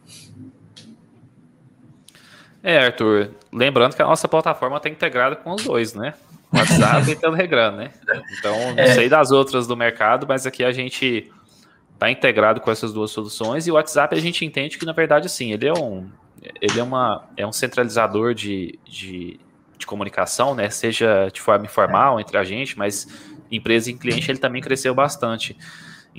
[2.62, 6.14] É, Arthur, lembrando que a nossa plataforma está integrada com os dois, né?
[6.53, 7.90] WhatsApp e Telegram, né?
[8.38, 8.94] Então, não é.
[8.94, 11.31] sei das outras do mercado, mas aqui a gente
[11.94, 15.27] está integrado com essas duas soluções e o WhatsApp a gente entende que, na verdade,
[15.27, 16.09] assim, ele é um,
[16.61, 19.38] ele é uma, é um centralizador de, de,
[19.79, 20.70] de comunicação, né?
[20.70, 23.07] Seja de forma informal entre a gente, mas
[23.51, 25.57] empresa e cliente ele também cresceu bastante.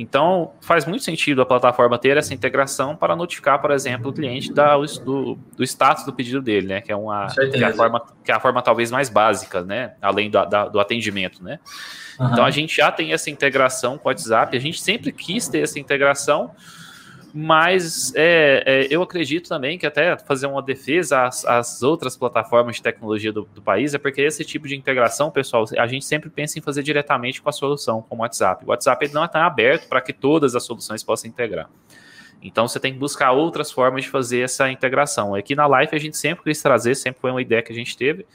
[0.01, 4.51] Então, faz muito sentido a plataforma ter essa integração para notificar, por exemplo, o cliente
[4.51, 6.81] da, do, do status do pedido dele, né?
[6.81, 9.93] Que é, uma, que é, a, forma, que é a forma talvez mais básica, né?
[10.01, 11.59] Além do, da, do atendimento, né?
[12.19, 12.31] Uhum.
[12.31, 15.59] Então, a gente já tem essa integração com o WhatsApp, a gente sempre quis ter
[15.59, 16.49] essa integração,
[17.33, 22.75] mas é, é, eu acredito também que até fazer uma defesa às, às outras plataformas
[22.75, 26.29] de tecnologia do, do, país é porque esse tipo de integração, pessoal, a gente sempre
[26.29, 28.65] pensa em fazer diretamente com a solução, como o WhatsApp.
[28.65, 31.69] O WhatsApp não está aberto para que todas as soluções possam integrar.
[32.41, 35.36] Então você tem que buscar outras formas de fazer essa integração.
[35.36, 37.95] Aqui na Live a gente sempre quis trazer, sempre foi uma ideia que a gente
[37.95, 38.25] teve,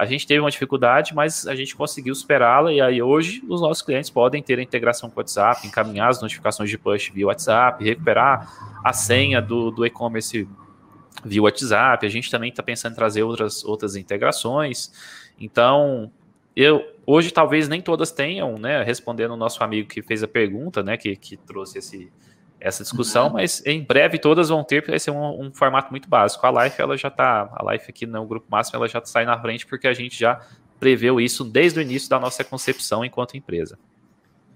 [0.00, 3.82] a gente teve uma dificuldade, mas a gente conseguiu superá-la e aí hoje os nossos
[3.82, 7.84] clientes podem ter a integração com o WhatsApp, encaminhar as notificações de push via WhatsApp,
[7.84, 8.50] recuperar
[8.82, 10.48] a senha do, do e-commerce
[11.22, 12.06] via WhatsApp.
[12.06, 14.90] A gente também está pensando em trazer outras, outras integrações.
[15.38, 16.10] Então,
[16.56, 18.82] eu hoje talvez nem todas tenham, né?
[18.82, 20.96] Respondendo o nosso amigo que fez a pergunta, né?
[20.96, 22.10] Que, que trouxe esse,
[22.60, 23.32] essa discussão, uhum.
[23.34, 26.46] mas em breve todas vão ter, porque vai ser um, um, formato muito básico.
[26.46, 29.40] A Life, ela já está, a Life aqui no grupo máximo, ela já sai na
[29.40, 30.40] frente, porque a gente já
[30.78, 33.78] preveu isso desde o início da nossa concepção enquanto empresa.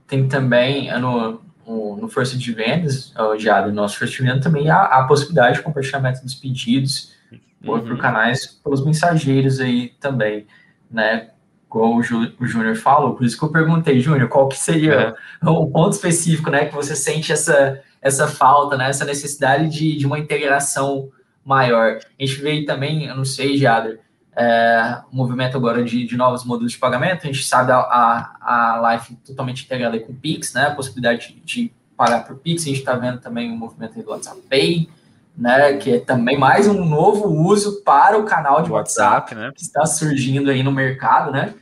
[0.06, 4.82] Tem também, no, no Força de Vendas, já no nosso Força de Vendas, também há
[4.82, 7.14] a possibilidade de compartilhamento dos pedidos
[7.62, 7.80] uhum.
[7.80, 10.46] por canais, pelos mensageiros aí também,
[10.90, 11.30] né?
[11.68, 12.02] Como o
[12.46, 15.50] Júnior falou, por isso que eu perguntei, Júnior, qual que seria é.
[15.50, 20.06] um ponto específico, né, que você sente essa, essa falta, né, essa necessidade de, de
[20.06, 21.08] uma integração
[21.42, 21.98] maior.
[22.20, 23.98] A gente veio também, eu não sei, Jader,
[24.36, 27.22] é, um movimento agora de, de novos modelos de pagamento.
[27.22, 30.66] A gente sabe a, a, a Life totalmente integrada com o Pix, né?
[30.66, 32.64] A possibilidade de, de pagar por Pix.
[32.64, 34.88] A gente está vendo também o movimento do WhatsApp Pay,
[35.36, 35.74] né?
[35.78, 39.52] Que é também mais um novo uso para o canal de WhatsApp, WhatsApp né?
[39.54, 41.54] que está surgindo aí no mercado, né?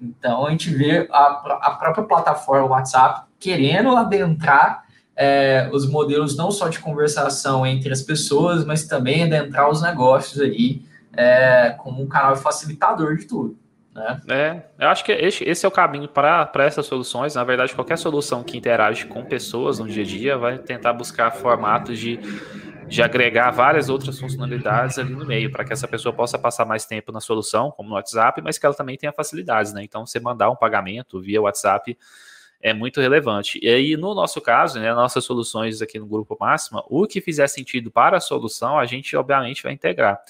[0.00, 4.84] Então a gente vê a, a própria plataforma WhatsApp querendo adentrar
[5.20, 10.40] é, os modelos não só de conversação entre as pessoas, mas também adentrar os negócios
[10.40, 10.80] aí
[11.12, 13.58] é, como um canal facilitador de tudo.
[13.92, 14.20] Né?
[14.28, 17.34] É, eu acho que esse, é o caminho para essas soluções.
[17.34, 21.32] Na verdade, qualquer solução que interage com pessoas no dia a dia vai tentar buscar
[21.32, 22.20] formatos de,
[22.86, 26.86] de agregar várias outras funcionalidades ali no meio, para que essa pessoa possa passar mais
[26.86, 29.82] tempo na solução, como no WhatsApp, mas que ela também tenha facilidades, né?
[29.82, 31.98] Então, você mandar um pagamento via WhatsApp
[32.60, 33.58] é muito relevante.
[33.62, 37.46] E aí, no nosso caso, né, nossas soluções aqui no Grupo Máxima, o que fizer
[37.46, 40.20] sentido para a solução, a gente obviamente vai integrar.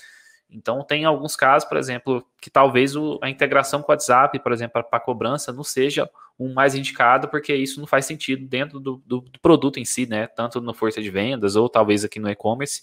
[0.51, 4.53] Então, tem alguns casos, por exemplo, que talvez o, a integração com o WhatsApp, por
[4.53, 6.09] exemplo, para cobrança, não seja
[6.39, 10.07] um mais indicado, porque isso não faz sentido dentro do, do, do, produto em si,
[10.07, 10.27] né?
[10.27, 12.83] Tanto no força de vendas ou talvez aqui no e-commerce,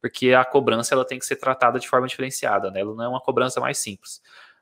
[0.00, 2.80] porque a cobrança ela tem que ser tratada de forma diferenciada, né?
[2.80, 4.20] Ela não é uma cobrança mais simples.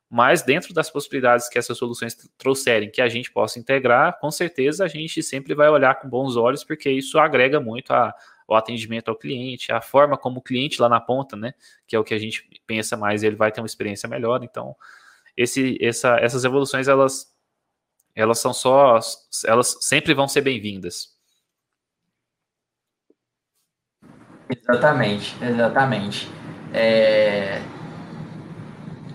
[0.09, 4.85] Mas dentro das possibilidades que essas soluções trouxerem que a gente possa integrar, com certeza
[4.85, 8.15] a gente sempre vai olhar com bons olhos, porque isso agrega muito a,
[8.47, 11.55] o atendimento ao cliente, a forma como o cliente lá na ponta, né,
[11.87, 14.45] que é o que a gente pensa mais, ele vai ter uma experiência melhor.
[14.45, 14.77] Então,
[15.37, 17.35] esse, essa, essas evoluções elas
[18.15, 18.99] elas são só,
[19.45, 21.15] elas sempre vão ser bem-vindas.
[24.49, 26.27] Exatamente, exatamente.
[26.73, 27.61] É...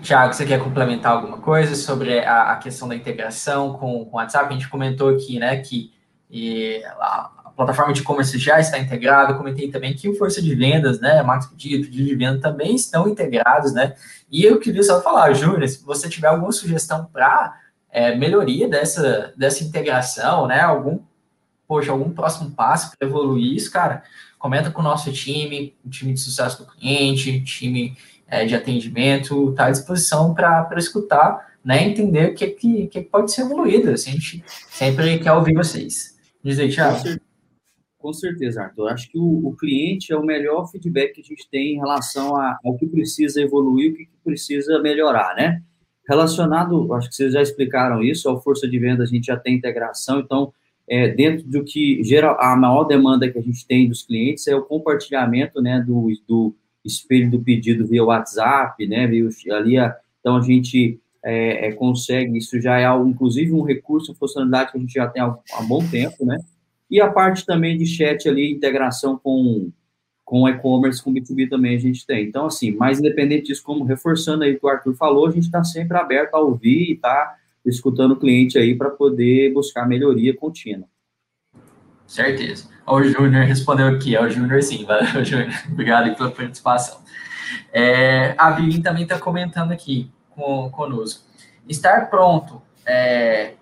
[0.02, 4.16] Tiago, você quer complementar alguma coisa sobre a, a questão da integração com, com o
[4.16, 4.48] WhatsApp?
[4.48, 5.92] A gente comentou aqui, né, que
[6.28, 9.34] e, a, plataforma de e-commerce já está integrada.
[9.34, 13.72] Comentei também que o Força de Vendas, né, Max Pedido de Venda também estão integrados,
[13.72, 13.94] né?
[14.30, 19.32] E eu queria só falar, Júnior, se você tiver alguma sugestão para é, melhoria dessa,
[19.36, 20.60] dessa integração, né?
[20.60, 20.98] Algum,
[21.68, 24.02] poxa, algum próximo passo para evoluir isso, cara,
[24.38, 27.96] comenta com o nosso time, o time de sucesso do cliente, time
[28.32, 31.86] é, de atendimento, está à disposição para escutar, né?
[31.86, 33.90] Entender o que, que, que pode ser evoluído.
[33.90, 36.18] Assim, a gente sempre quer ouvir vocês.
[36.42, 37.20] Diz aí, Thiago.
[37.98, 38.88] Com certeza, Arthur.
[38.88, 42.34] Acho que o, o, cliente é o melhor feedback que a gente tem em relação
[42.34, 45.62] a, ao que precisa evoluir, o que, precisa melhorar, né?
[46.08, 49.54] Relacionado, acho que vocês já explicaram isso, ao força de venda a gente já tem
[49.54, 50.52] integração, então,
[50.88, 54.56] é, dentro do que gera a maior demanda que a gente tem dos clientes é
[54.56, 60.36] o compartilhamento, né, do, do espelho do pedido via WhatsApp, né, via, ali, a, então
[60.36, 64.92] a gente é, é, consegue, isso já é, inclusive, um recurso, funcionalidade que a gente
[64.92, 66.36] já tem há, há bom tempo, né,
[66.90, 69.70] e a parte também de chat ali, integração com
[70.24, 72.24] com e-commerce, com B2B também a gente tem.
[72.24, 75.44] Então, assim, mais independente disso, como reforçando aí o que o Arthur falou, a gente
[75.44, 80.34] está sempre aberto a ouvir e tá escutando o cliente aí para poder buscar melhoria
[80.34, 80.88] contínua.
[82.06, 82.68] Certeza.
[82.86, 85.52] O Júnior respondeu aqui, é o Júnior sim, valeu, Júnior.
[85.70, 87.00] Obrigado pela participação.
[87.72, 91.24] É, a Vivi também está comentando aqui com, conosco.
[91.68, 93.54] Estar pronto é,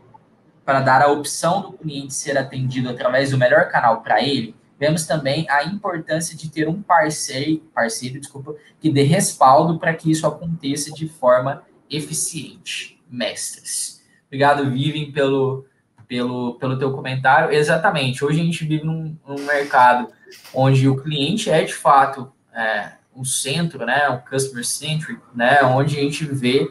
[0.65, 5.05] para dar a opção do cliente ser atendido através do melhor canal para ele, vemos
[5.05, 10.27] também a importância de ter um parceiro, parceiro desculpa, que dê respaldo para que isso
[10.27, 12.99] aconteça de forma eficiente.
[13.11, 14.03] Mestres.
[14.29, 15.67] Obrigado, Vivem, pelo,
[16.11, 17.53] pelo, pelo teu comentário.
[17.53, 18.25] Exatamente.
[18.25, 20.09] Hoje a gente vive num, num mercado
[20.53, 22.95] onde o cliente é, de fato, é,
[23.25, 26.69] centro, né, o customer centric, né, onde a gente vê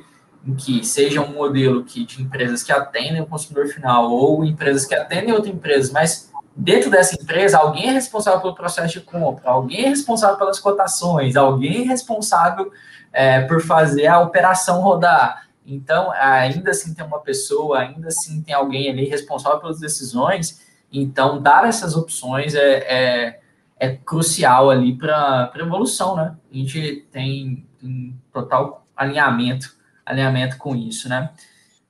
[0.58, 4.96] que seja um modelo que, de empresas que atendem o consumidor final ou empresas que
[4.96, 9.86] atendem outra empresa, mas dentro dessa empresa, alguém é responsável pelo processo de compra, alguém
[9.86, 12.72] é responsável pelas cotações, alguém é responsável
[13.14, 15.49] é, por fazer a operação rodar.
[15.70, 20.66] Então, ainda assim tem uma pessoa, ainda assim tem alguém ali responsável pelas decisões.
[20.92, 23.40] Então, dar essas opções é, é,
[23.80, 26.36] é crucial ali para a evolução, né?
[26.52, 31.32] A gente tem um total alinhamento alinhamento com isso, né?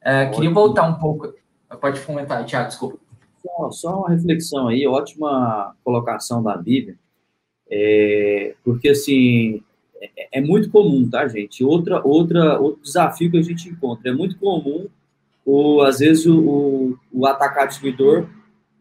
[0.01, 1.33] É, queria voltar um pouco.
[1.79, 2.99] Pode comentar, Tiago, desculpa.
[3.41, 6.97] Só, só, uma reflexão aí, ótima colocação da Bíblia,
[7.71, 9.63] é, porque assim
[10.01, 11.63] é, é, muito comum, tá, gente?
[11.63, 14.87] Outra, outra, outro desafio que a gente encontra é muito comum,
[15.45, 18.27] ou às vezes o, o, o atacar distribuidor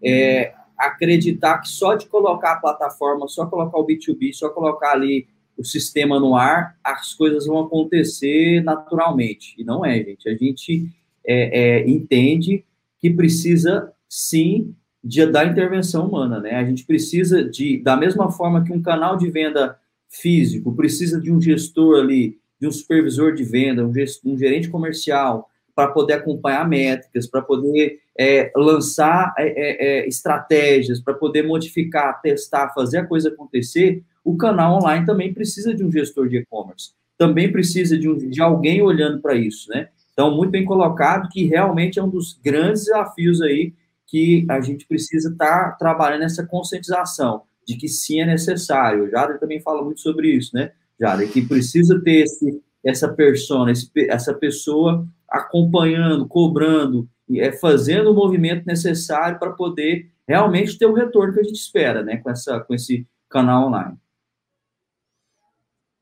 [0.02, 5.26] é, acreditar que só de colocar a plataforma, só colocar o B2B, só colocar ali
[5.56, 9.54] o sistema no ar, as coisas vão acontecer naturalmente.
[9.58, 10.28] E não é, gente.
[10.28, 10.88] A gente
[11.26, 12.64] é, é, entende
[13.00, 16.54] que precisa, sim, de, da intervenção humana, né?
[16.54, 19.76] A gente precisa de, da mesma forma que um canal de venda
[20.08, 23.92] físico precisa de um gestor ali, de um supervisor de venda, um,
[24.24, 31.00] um gerente comercial, para poder acompanhar métricas, para poder é, lançar é, é, é estratégias,
[31.00, 35.92] para poder modificar, testar, fazer a coisa acontecer, o canal online também precisa de um
[35.92, 39.88] gestor de e-commerce, também precisa de, um, de alguém olhando para isso, né?
[40.12, 43.72] Então, muito bem colocado, que realmente é um dos grandes desafios aí
[44.04, 49.04] que a gente precisa estar tá trabalhando essa conscientização de que sim é necessário.
[49.04, 51.30] O Jader também fala muito sobre isso, né, Jader?
[51.30, 57.06] Que precisa ter esse, essa persona, esse, essa pessoa acompanhando, cobrando,
[57.36, 62.02] é, fazendo o movimento necessário para poder realmente ter o retorno que a gente espera,
[62.02, 63.98] né, com, essa, com esse canal online.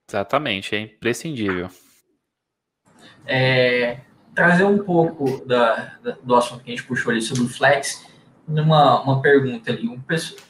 [0.08, 1.68] Exatamente, é imprescindível.
[3.26, 3.98] É,
[4.36, 8.06] trazer um pouco da, da, do assunto que a gente puxou ali sobre o Flex,
[8.46, 10.00] numa uma pergunta ali, um,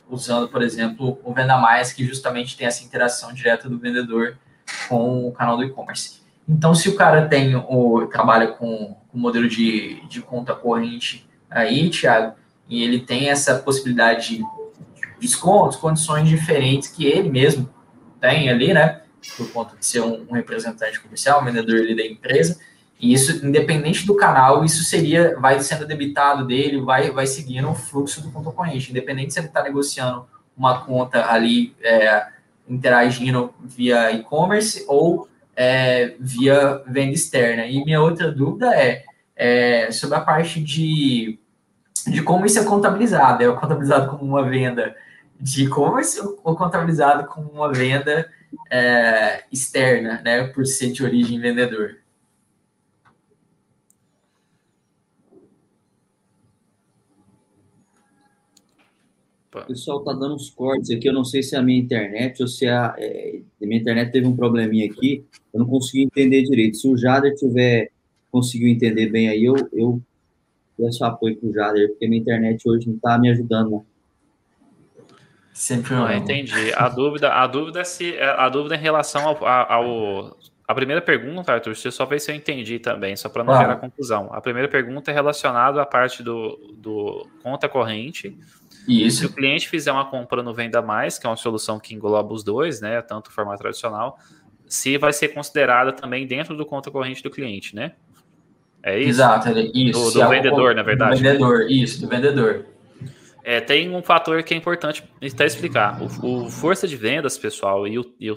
[0.08, 4.36] usando, por exemplo, o Venda Mais, que justamente tem essa interação direta do vendedor
[4.88, 6.20] com o canal do e-commerce.
[6.48, 11.90] Então, se o cara tem o trabalha com o modelo de, de conta corrente aí,
[11.90, 12.36] Thiago,
[12.68, 14.44] e ele tem essa possibilidade de
[15.20, 17.68] descontos, condições diferentes que ele mesmo
[18.20, 19.02] tem ali, né?
[19.36, 22.60] Por conta de ser um, um representante comercial, um vendedor ali da empresa,
[22.98, 27.74] e isso, independente do canal, isso seria, vai sendo debitado dele, vai, vai seguindo o
[27.74, 28.90] fluxo do conta corrente.
[28.90, 30.26] Independente se ele está negociando
[30.56, 32.26] uma conta ali, é,
[32.66, 37.66] interagindo via e-commerce ou é, via venda externa.
[37.66, 39.04] E minha outra dúvida é,
[39.36, 41.38] é, sobre a parte de,
[42.06, 43.42] de como isso é contabilizado.
[43.44, 44.96] É contabilizado como uma venda
[45.38, 48.26] de e-commerce ou contabilizado como uma venda
[48.70, 52.05] é, externa, né, por ser de origem vendedor?
[59.62, 61.08] O pessoal tá dando uns cortes aqui.
[61.08, 64.12] Eu não sei se é a minha internet ou se a, é, a minha internet
[64.12, 65.24] teve um probleminha aqui.
[65.52, 66.76] Eu não consegui entender direito.
[66.76, 67.90] Se o Jader tiver
[68.30, 70.02] conseguiu entender bem aí, eu, eu
[70.76, 73.70] peço apoio pro Jader, porque minha internet hoje não tá me ajudando.
[73.70, 73.80] Né?
[75.54, 76.12] Sempre não.
[76.12, 76.72] entendi.
[76.74, 80.36] A dúvida, a dúvida é se a dúvida em relação ao, ao
[80.68, 83.58] a primeira pergunta, Arthur, você só ver se eu entendi também, só para não ah.
[83.58, 84.28] gerar confusão.
[84.32, 88.36] A primeira pergunta é relacionada à parte do, do conta corrente
[88.86, 89.18] isso.
[89.18, 92.32] Se o cliente fizer uma compra no Venda Mais, que é uma solução que engloba
[92.32, 94.18] os dois, né, tanto o formato tradicional,
[94.66, 97.92] se vai ser considerada também dentro do conta corrente do cliente, né?
[98.82, 99.10] É isso?
[99.10, 100.12] Exato, isso.
[100.12, 101.16] Do, do vendedor, na verdade.
[101.16, 102.66] Do vendedor, isso, do vendedor.
[103.42, 106.00] É, tem um fator que é importante até explicar.
[106.02, 108.36] O, o força de vendas, pessoal, e o, e o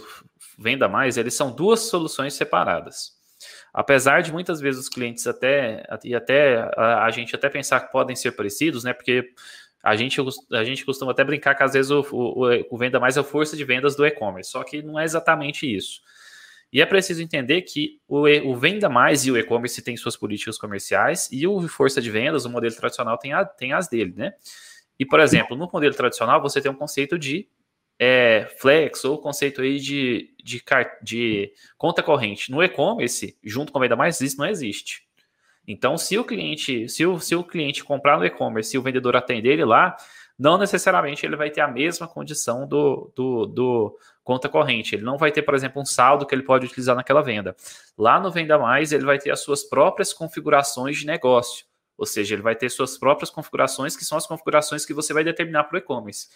[0.57, 3.17] Venda Mais, eles são duas soluções separadas.
[3.73, 7.91] Apesar de muitas vezes os clientes até e até a, a gente até pensar que
[7.91, 8.93] podem ser parecidos, né?
[8.93, 9.29] Porque
[9.83, 10.19] a gente,
[10.51, 13.23] a gente costuma até brincar que às vezes o, o, o venda mais é a
[13.23, 16.01] força de vendas do e-commerce, só que não é exatamente isso.
[16.71, 20.57] E é preciso entender que o, o venda mais e o e-commerce têm suas políticas
[20.57, 24.33] comerciais e o força de vendas, o modelo tradicional, tem, a, tem as dele, né?
[24.99, 27.47] E, por exemplo, no modelo tradicional, você tem um conceito de
[27.97, 30.61] é, flex ou conceito aí de, de,
[31.01, 32.51] de conta corrente.
[32.51, 35.08] No e-commerce, junto com a venda mais, isso não existe.
[35.67, 39.15] Então, se o cliente, se o, se o cliente comprar no e-commerce e o vendedor
[39.15, 39.95] atender ele lá,
[40.37, 44.95] não necessariamente ele vai ter a mesma condição do, do, do, conta corrente.
[44.95, 47.55] Ele não vai ter, por exemplo, um saldo que ele pode utilizar naquela venda.
[47.97, 51.65] Lá no Venda Mais, ele vai ter as suas próprias configurações de negócio.
[51.97, 55.23] Ou seja, ele vai ter suas próprias configurações, que são as configurações que você vai
[55.23, 56.29] determinar para o e-commerce.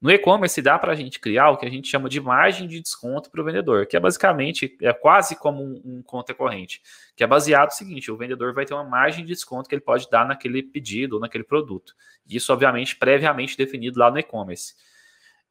[0.00, 2.80] No e-commerce dá para a gente criar o que a gente chama de margem de
[2.80, 6.80] desconto para o vendedor, que é basicamente é quase como um, um conta corrente,
[7.16, 9.82] que é baseado no seguinte: o vendedor vai ter uma margem de desconto que ele
[9.82, 11.94] pode dar naquele pedido ou naquele produto.
[12.28, 14.74] Isso, obviamente, previamente definido lá no e-commerce.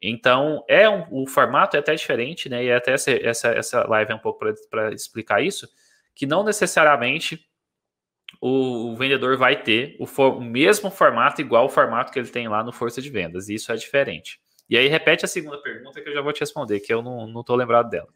[0.01, 2.63] Então, é um, o formato é até diferente, né?
[2.63, 5.67] E até essa, essa, essa live é um pouco para explicar isso,
[6.15, 7.46] que não necessariamente
[8.41, 12.47] o, vendedor vai ter o, for, o, mesmo formato, igual o formato que ele tem
[12.47, 13.49] lá no Força de Vendas.
[13.49, 14.39] E isso é diferente.
[14.69, 17.39] E aí, repete a segunda pergunta que eu já vou te responder, que eu não
[17.39, 18.09] estou lembrado dela.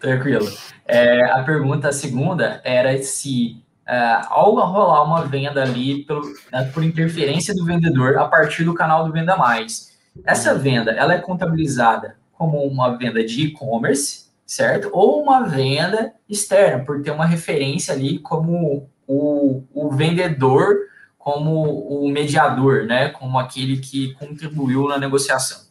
[0.00, 0.46] Tranquilo.
[0.86, 6.70] É, a pergunta a segunda era se, é, ao rolar uma venda ali pelo, né,
[6.72, 11.18] por interferência do vendedor a partir do canal do Venda Mais, essa venda ela é
[11.18, 14.90] contabilizada como uma venda de e-commerce, certo?
[14.92, 20.76] Ou uma venda externa, por ter uma referência ali como o, o vendedor
[21.18, 23.10] como o mediador, né?
[23.10, 25.70] Como aquele que contribuiu na negociação?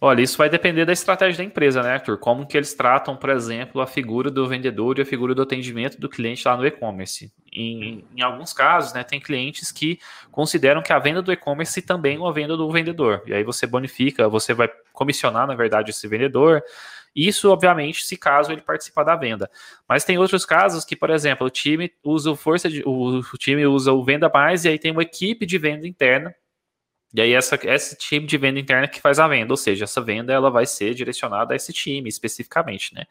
[0.00, 2.18] Olha, isso vai depender da estratégia da empresa, né, Arthur?
[2.18, 5.98] Como que eles tratam, por exemplo, a figura do vendedor e a figura do atendimento
[5.98, 7.32] do cliente lá no e-commerce.
[7.50, 9.98] Em, em, alguns casos, né, tem clientes que
[10.30, 13.22] consideram que a venda do e-commerce também é uma venda do vendedor.
[13.26, 16.62] E aí você bonifica, você vai comissionar, na verdade, esse vendedor.
[17.14, 19.50] Isso, obviamente, se caso ele participar da venda.
[19.88, 23.64] Mas tem outros casos que, por exemplo, o time usa força de, o, o time
[23.66, 26.34] usa o venda mais e aí tem uma equipe de venda interna
[27.14, 30.00] e aí essa, esse time de venda interna que faz a venda, ou seja, essa
[30.00, 33.04] venda ela vai ser direcionada a esse time especificamente, né?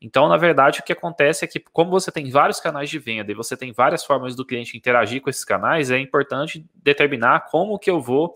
[0.00, 3.30] Então, na verdade, o que acontece é que, como você tem vários canais de venda
[3.30, 7.78] e você tem várias formas do cliente interagir com esses canais, é importante determinar como
[7.78, 8.34] que eu vou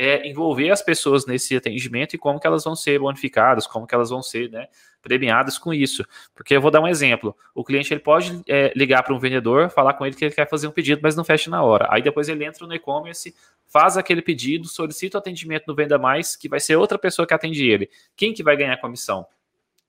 [0.00, 3.94] é, envolver as pessoas nesse atendimento e como que elas vão ser bonificadas, como que
[3.94, 4.66] elas vão ser, né,
[5.02, 6.02] premiadas com isso.
[6.34, 7.36] Porque eu vou dar um exemplo.
[7.54, 10.48] O cliente ele pode é, ligar para um vendedor, falar com ele que ele quer
[10.48, 11.86] fazer um pedido, mas não fecha na hora.
[11.90, 13.36] Aí depois ele entra no e-commerce,
[13.66, 17.34] faz aquele pedido, solicita o atendimento no Venda Mais, que vai ser outra pessoa que
[17.34, 17.90] atende ele.
[18.16, 19.26] Quem que vai ganhar comissão?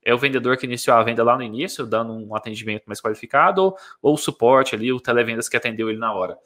[0.03, 3.63] É o vendedor que iniciou a venda lá no início, dando um atendimento mais qualificado,
[3.63, 6.37] ou, ou o suporte ali, o televendas que atendeu ele na hora.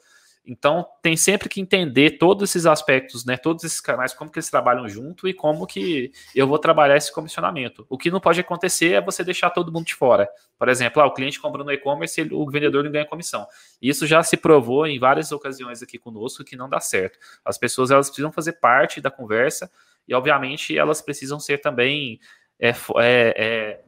[0.46, 3.36] Então, tem sempre que entender todos esses aspectos, né?
[3.36, 7.12] Todos esses canais, como que eles trabalham junto e como que eu vou trabalhar esse
[7.12, 7.84] comissionamento.
[7.88, 10.28] O que não pode acontecer é você deixar todo mundo de fora.
[10.56, 13.46] Por exemplo, ah, o cliente compra no e-commerce, o vendedor não ganha comissão.
[13.82, 17.18] Isso já se provou em várias ocasiões aqui conosco que não dá certo.
[17.44, 19.68] As pessoas elas precisam fazer parte da conversa
[20.06, 22.20] e, obviamente, elas precisam ser também
[22.60, 23.80] é, é, é,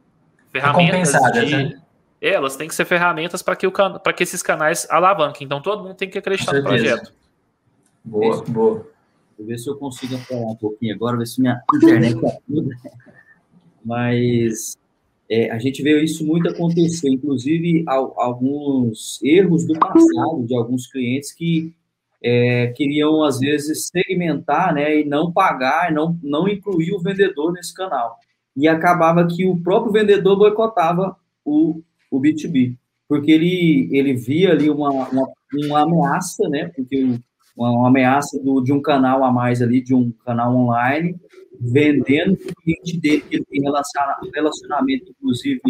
[0.51, 1.55] ferramentas de...
[1.55, 1.81] Né?
[2.21, 5.45] Elas têm que ser ferramentas para que, o para que esses canais alavanquem.
[5.45, 7.13] Então todo mundo tem que acreditar no projeto.
[8.03, 8.51] Boa, Isso.
[8.51, 8.87] boa.
[9.37, 12.75] Vou ver se eu consigo falar um pouquinho agora, ver se minha internet ajuda.
[13.85, 14.77] Mas
[15.29, 21.31] é, a gente vê isso muito acontecer, inclusive alguns erros do passado de alguns clientes
[21.31, 21.73] que
[22.21, 27.73] é, queriam, às vezes, segmentar né, e não pagar, não, não incluir o vendedor nesse
[27.73, 28.17] canal.
[28.57, 31.15] E acabava que o próprio vendedor boicotava
[31.45, 35.27] o, o B2B, porque ele, ele via ali uma, uma,
[35.65, 36.71] uma ameaça, né?
[36.75, 37.19] Porque
[37.55, 41.15] uma, uma ameaça do, de um canal a mais ali, de um canal online,
[41.59, 43.61] vendendo o cliente dele, que ele tem
[44.33, 45.61] relacionamento, inclusive,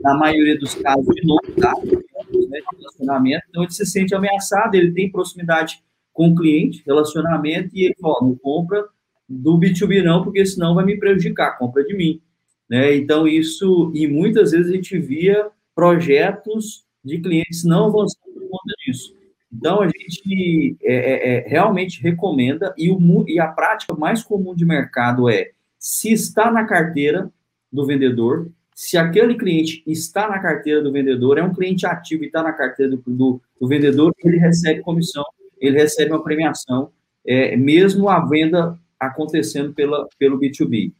[0.00, 4.74] na maioria dos casos, de longo prazo, né, de relacionamento, então ele se sente ameaçado,
[4.76, 5.82] ele tem proximidade
[6.12, 8.84] com o cliente, relacionamento, e ele fala, não compra
[9.28, 12.20] do B2B não, porque senão vai me prejudicar, compra de mim.
[12.68, 12.94] Né?
[12.96, 18.74] Então, isso, e muitas vezes a gente via projetos de clientes não avançando por conta
[18.84, 19.14] disso.
[19.52, 24.54] Então, a gente é, é, é, realmente recomenda, e, o, e a prática mais comum
[24.54, 27.30] de mercado é, se está na carteira
[27.70, 32.26] do vendedor, se aquele cliente está na carteira do vendedor, é um cliente ativo e
[32.26, 35.24] está na carteira do, do, do, vendedor, ele recebe comissão,
[35.60, 36.90] ele recebe uma premiação,
[37.24, 40.92] é, mesmo a venda acontecendo pela, pelo B2B.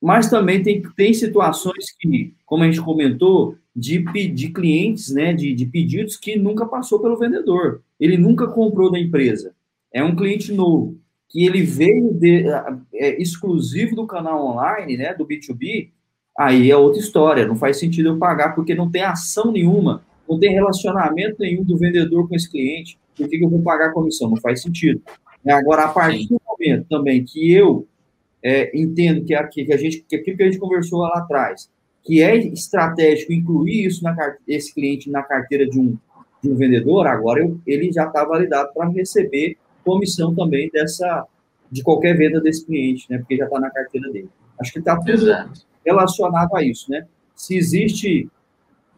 [0.00, 5.54] Mas também tem, tem situações que, como a gente comentou, de, de clientes, né, de,
[5.54, 7.80] de pedidos que nunca passou pelo vendedor.
[8.00, 9.54] Ele nunca comprou da empresa.
[9.92, 10.98] É um cliente novo,
[11.28, 12.44] que ele veio de,
[12.94, 15.90] é, exclusivo do canal online, né, do B2B,
[16.36, 17.46] aí é outra história.
[17.46, 21.78] Não faz sentido eu pagar, porque não tem ação nenhuma, não tem relacionamento nenhum do
[21.78, 22.98] vendedor com esse cliente.
[23.16, 24.28] Por que, eu vou pagar a comissão?
[24.28, 25.00] Não faz sentido.
[25.46, 26.34] Agora, a partir Sim.
[26.34, 27.86] do momento também que eu
[28.42, 31.70] é, entendo que, aqui, que, a gente, que aquilo que a gente conversou lá atrás,
[32.04, 35.96] que é estratégico incluir isso na esse cliente na carteira de um,
[36.42, 41.26] de um vendedor, agora eu, ele já está validado para receber comissão também dessa
[41.70, 43.18] de qualquer venda desse cliente, né?
[43.18, 44.30] Porque já está na carteira dele.
[44.58, 45.60] Acho que está tudo Exato.
[45.84, 47.06] relacionado a isso, né?
[47.34, 48.28] Se existe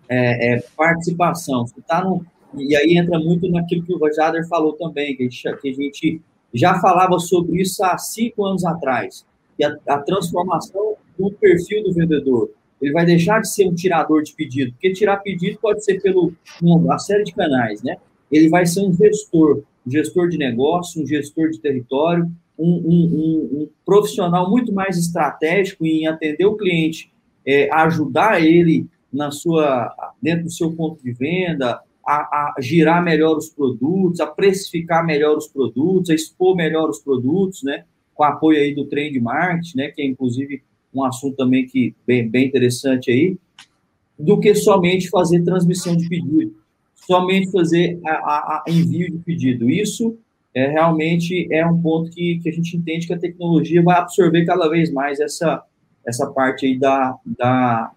[0.09, 2.25] é, é, participação, se está no
[2.55, 5.73] e aí entra muito naquilo que o Jader falou também, que a, gente, que a
[5.73, 6.21] gente
[6.53, 9.25] já falava sobre isso há cinco anos atrás,
[9.57, 14.23] que a, a transformação do perfil do vendedor ele vai deixar de ser um tirador
[14.23, 17.97] de pedido, porque tirar pedido pode ser pelo uma série de canais, né?
[18.31, 23.63] Ele vai ser um gestor, um gestor de negócio, um gestor de território, um, um,
[23.63, 27.11] um profissional muito mais estratégico em atender o cliente,
[27.45, 33.37] é, ajudar ele na sua dentro do seu ponto de venda, a, a, girar melhor
[33.37, 37.85] os produtos, a precificar melhor os produtos, a expor melhor os produtos, né?
[38.15, 39.89] Com apoio aí do trend marketing, né?
[39.89, 40.63] Que é inclusive
[40.95, 43.37] um assunto também que bem, bem interessante aí,
[44.19, 46.55] do que somente fazer transmissão de pedido,
[46.95, 49.71] somente fazer a, a, a envio de pedido.
[49.71, 50.19] Isso
[50.55, 54.45] é realmente é um ponto que, que a gente entende que a tecnologia vai absorver
[54.45, 55.63] cada vez mais essa,
[56.05, 57.93] essa parte aí da, da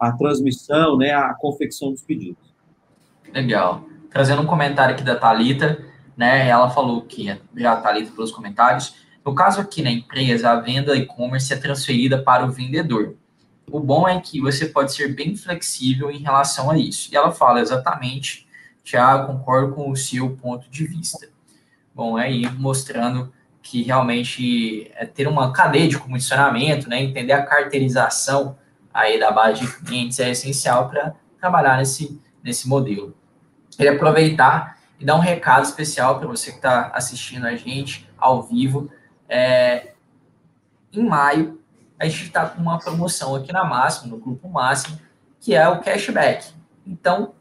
[0.00, 2.52] a transmissão, né, a confecção dos pedidos.
[3.32, 3.84] Legal.
[4.10, 5.78] Trazendo um comentário aqui da Talita,
[6.16, 6.48] né?
[6.48, 7.26] Ela falou que
[7.56, 8.94] já está ali pelos comentários.
[9.24, 13.14] No caso aqui na empresa, a venda e-commerce é transferida para o vendedor.
[13.70, 17.08] O bom é que você pode ser bem flexível em relação a isso.
[17.12, 18.46] E ela fala exatamente,
[18.84, 21.28] já concordo com o seu ponto de vista.
[21.94, 27.44] Bom, é aí mostrando que realmente é ter uma cadeia de comissionamento, né, entender a
[27.44, 28.56] carteirização
[28.92, 33.14] aí da base de clientes é essencial para trabalhar nesse, nesse modelo.
[33.70, 38.42] Queria aproveitar e dar um recado especial para você que está assistindo a gente ao
[38.42, 38.90] vivo.
[39.34, 39.92] É,
[40.92, 41.58] em maio,
[41.98, 44.98] a gente está com uma promoção aqui na Máximo, no Grupo Máximo,
[45.40, 46.52] que é o cashback.
[46.86, 47.32] Então,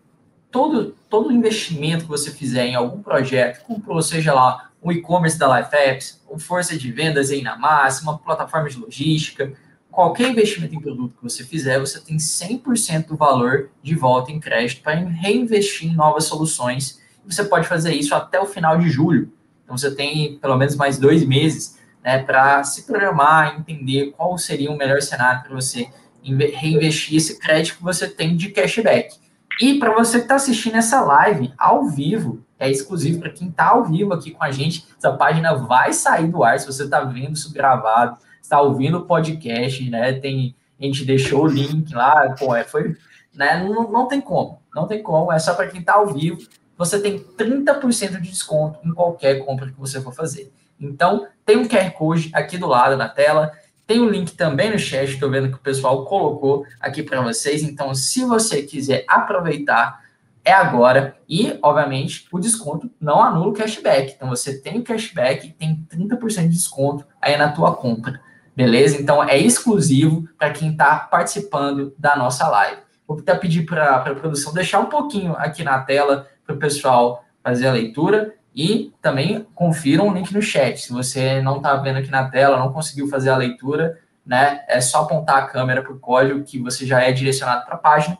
[0.50, 5.60] todo, todo investimento que você fizer em algum projeto, comprou, seja lá o e-commerce da
[5.60, 9.52] Life Apps, ou força de vendas aí na Máxima, plataforma de logística,
[9.92, 14.39] qualquer investimento em produto que você fizer, você tem 100% do valor de volta em
[14.39, 17.02] crédito para reinvestir em novas soluções.
[17.26, 19.30] Você pode fazer isso até o final de julho.
[19.66, 24.72] Então, você tem pelo menos mais dois meses né, para se programar, entender qual seria
[24.72, 25.89] o melhor cenário para você
[26.24, 29.16] reinvestir esse crédito que você tem de cashback.
[29.60, 33.70] E para você que está assistindo essa live ao vivo, é exclusivo para quem está
[33.70, 37.02] ao vivo aqui com a gente, essa página vai sair do ar se você está
[37.02, 38.18] vendo isso gravado
[38.52, 40.12] está ouvindo o podcast, né?
[40.14, 42.97] Tem, a gente deixou o link lá, pô, é, foi,
[43.34, 43.64] né?
[43.64, 46.41] Não, não tem como, não tem como, é só para quem está ao vivo.
[46.78, 50.52] Você tem 30% de desconto em qualquer compra que você for fazer.
[50.82, 53.51] Então, tem um QR Code aqui do lado na tela,
[53.86, 57.21] tem o um link também no chat, estou vendo que o pessoal colocou aqui para
[57.21, 57.61] vocês.
[57.61, 60.01] Então, se você quiser aproveitar,
[60.43, 61.15] é agora.
[61.29, 64.13] E, obviamente, o desconto não anula o cashback.
[64.15, 68.19] Então, você tem o cashback e tem 30% de desconto aí na tua compra.
[68.55, 68.99] Beleza?
[68.99, 72.82] Então é exclusivo para quem está participando da nossa live.
[73.07, 77.23] Vou até pedir para a produção deixar um pouquinho aqui na tela para o pessoal
[77.43, 80.82] fazer a leitura e também confiram o link no chat.
[80.82, 84.64] Se você não está vendo aqui na tela, não conseguiu fazer a leitura, né?
[84.68, 87.80] É só apontar a câmera para o código que você já é direcionado para a
[87.80, 88.18] página.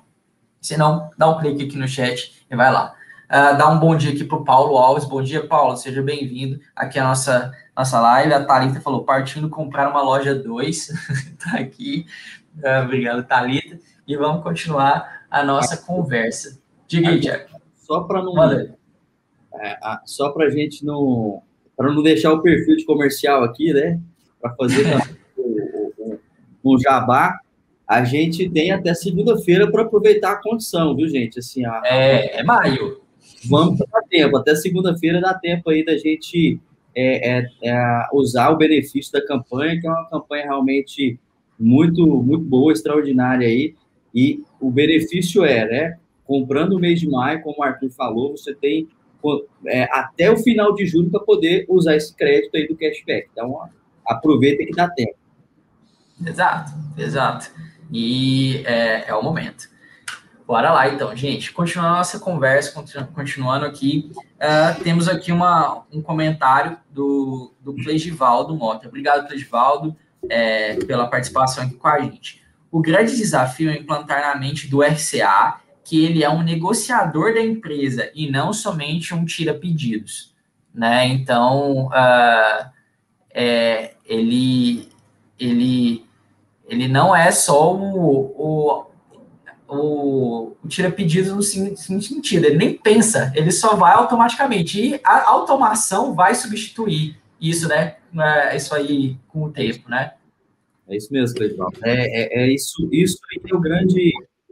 [0.62, 2.94] Se não, dá um clique aqui no chat e vai lá.
[3.28, 5.06] Uh, dá um bom dia aqui para o Paulo Alves.
[5.06, 5.76] Bom dia, Paulo.
[5.78, 8.34] Seja bem-vindo aqui à nossa nossa live.
[8.34, 10.88] A Thalita falou, partindo comprar uma loja 2.
[11.44, 12.06] tá aqui.
[12.58, 13.80] Uh, obrigado, Thalita.
[14.08, 16.60] E vamos continuar a nossa conversa.
[16.88, 17.46] Diga aí, Tiago.
[17.76, 18.81] Só para não.
[19.60, 21.42] É, só para a gente não.
[21.76, 24.00] Para não deixar o perfil de comercial aqui, né?
[24.40, 24.86] Para fazer
[26.64, 27.40] o jabá
[27.92, 31.40] a gente tem até segunda-feira para aproveitar a condição, viu, gente?
[31.40, 33.02] Assim, a, é, é maio.
[33.50, 36.58] Vamos dar tempo, até segunda-feira dá tempo aí da gente
[36.96, 41.20] é, é, é, usar o benefício da campanha, que é uma campanha realmente
[41.60, 43.76] muito, muito boa, extraordinária aí.
[44.16, 45.98] E o benefício é, né?
[46.24, 48.88] Comprando o mês de maio, como o Arthur falou, você tem
[49.66, 53.30] é, até o final de julho para poder usar esse crédito aí do cashback.
[53.32, 53.70] Então,
[54.06, 55.16] aproveita que dá tempo.
[56.26, 57.52] Exato, exato.
[57.92, 59.70] E é, é o momento.
[60.52, 61.54] Bora lá, então, gente.
[61.54, 68.56] Continuando a nossa conversa, continuando aqui, uh, temos aqui uma, um comentário do, do Cleigivaldo
[68.56, 68.88] Mota.
[68.88, 69.96] Obrigado, Cleigivaldo,
[70.30, 72.44] é, pela participação aqui com a gente.
[72.70, 75.62] O grande desafio é implantar na mente do RCA
[75.92, 80.34] que ele é um negociador da empresa e não somente um tira-pedidos.
[80.74, 81.06] Né?
[81.08, 82.72] Então, uh,
[83.30, 84.88] é, ele,
[85.38, 86.06] ele,
[86.66, 88.92] ele não é só o, o
[89.68, 91.42] o, o tira pedidos no
[92.02, 94.82] sentido, ele nem pensa, ele só vai automaticamente.
[94.82, 97.96] E a automação vai substituir isso, né?
[98.18, 100.12] É, isso aí com o tempo, né?
[100.90, 101.70] É isso mesmo, Cleiton.
[101.84, 103.18] É, é, é, isso, isso
[103.50, 104.12] é o grande,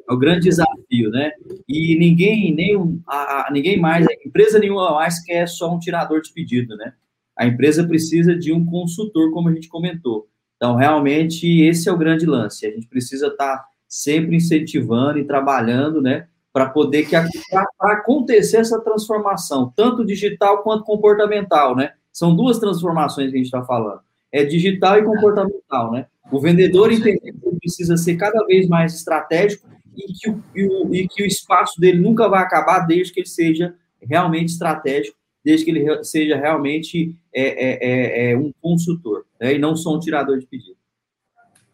[0.09, 1.31] é o grande desafio, né?
[1.67, 6.21] E ninguém, nem a, a, ninguém mais, a empresa nenhuma mais quer só um tirador
[6.21, 6.93] de pedido, né?
[7.37, 10.27] A empresa precisa de um consultor, como a gente comentou.
[10.57, 12.65] Então, realmente, esse é o grande lance.
[12.65, 17.15] A gente precisa estar sempre incentivando e trabalhando, né, para poder que
[17.51, 21.93] para acontecer essa transformação, tanto digital quanto comportamental, né?
[22.11, 24.01] São duas transformações que a gente está falando.
[24.31, 26.07] É digital e comportamental, né?
[26.31, 29.67] O vendedor entender que precisa ser cada vez mais estratégico
[30.07, 33.19] e que o, e o, e que o espaço dele nunca vai acabar desde que
[33.21, 39.25] ele seja realmente estratégico, desde que ele seja realmente é, é, é, é um consultor,
[39.39, 39.53] né?
[39.53, 40.77] e não só um tirador de pedido.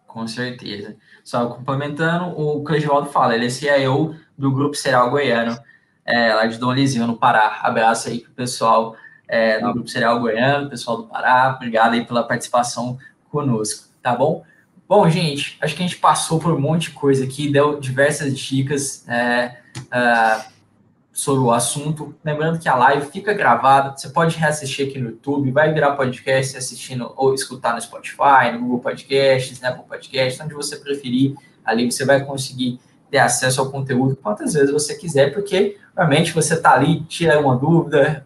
[0.07, 0.95] Com certeza.
[1.23, 5.57] Só complementando, o Clegivaldo fala, ele é CIO do Grupo Cereal Goiano,
[6.05, 7.59] é, lá de Dom Lizinho, no Pará.
[7.61, 8.95] Abraço aí pro pessoal
[9.27, 11.53] é, do Grupo Cereal Goiano, pessoal do Pará.
[11.55, 12.97] Obrigado aí pela participação
[13.29, 14.45] conosco, tá bom?
[14.87, 18.37] Bom, gente, acho que a gente passou por um monte de coisa aqui, deu diversas
[18.37, 19.07] dicas.
[19.07, 20.55] É, uh,
[21.15, 22.13] sobre o assunto.
[22.23, 26.57] Lembrando que a live fica gravada, você pode reassistir aqui no YouTube, vai virar podcast
[26.57, 31.33] assistindo ou escutar no Spotify, no Google Podcasts, né, Apple Podcasts, onde você preferir.
[31.63, 32.79] Ali você vai conseguir
[33.09, 37.55] ter acesso ao conteúdo quantas vezes você quiser, porque realmente você está ali, tira uma
[37.55, 38.21] dúvida,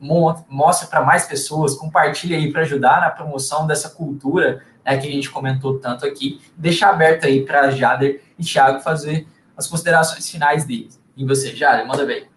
[0.50, 5.12] mostra para mais pessoas, compartilha aí para ajudar na promoção dessa cultura né, que a
[5.12, 6.42] gente comentou tanto aqui.
[6.58, 11.02] Deixa aberto aí para Jader e Thiago fazer as considerações finais deles.
[11.16, 12.28] E você, Jader, manda bem.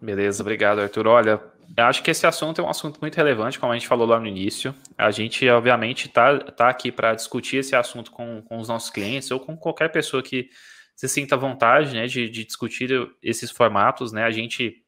[0.00, 1.06] Beleza, obrigado, Arthur.
[1.06, 1.40] Olha,
[1.76, 4.18] eu acho que esse assunto é um assunto muito relevante, como a gente falou lá
[4.18, 4.74] no início.
[4.96, 9.30] A gente, obviamente, está tá aqui para discutir esse assunto com, com os nossos clientes
[9.30, 10.48] ou com qualquer pessoa que
[10.96, 12.90] se sinta à vontade né, de, de discutir
[13.22, 14.12] esses formatos.
[14.12, 14.24] Né?
[14.24, 14.82] A gente,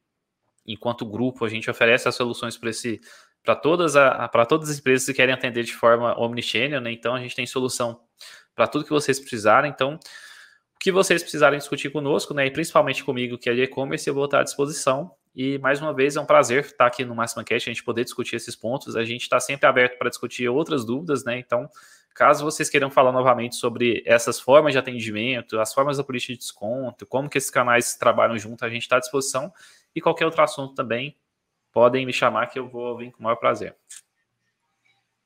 [0.66, 3.01] enquanto grupo, a gente oferece as soluções para esse
[3.43, 6.93] para todas, para todas as empresas que querem atender de forma omnichannel, né?
[6.93, 8.01] Então a gente tem solução
[8.55, 9.70] para tudo que vocês precisarem.
[9.70, 9.99] Então,
[10.78, 14.24] que vocês precisarem discutir conosco, né, e principalmente comigo, que é de e-commerce, eu vou
[14.24, 15.12] estar à disposição.
[15.32, 18.03] E mais uma vez é um prazer estar aqui no Máxima Cash, a gente poder
[18.03, 18.97] discutir esses pontos.
[18.97, 21.38] A gente está sempre aberto para discutir outras dúvidas, né?
[21.38, 21.68] Então,
[22.14, 26.40] caso vocês queiram falar novamente sobre essas formas de atendimento, as formas da política de
[26.40, 29.53] desconto, como que esses canais trabalham junto, a gente está à disposição.
[29.95, 31.16] E qualquer outro assunto também,
[31.73, 33.75] podem me chamar que eu vou vir com o maior prazer.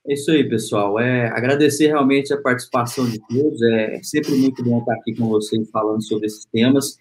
[0.07, 1.01] É isso aí, pessoal.
[1.01, 3.61] É, agradecer realmente a participação de todos.
[3.63, 6.97] É, é sempre muito bom estar aqui com vocês falando sobre esses temas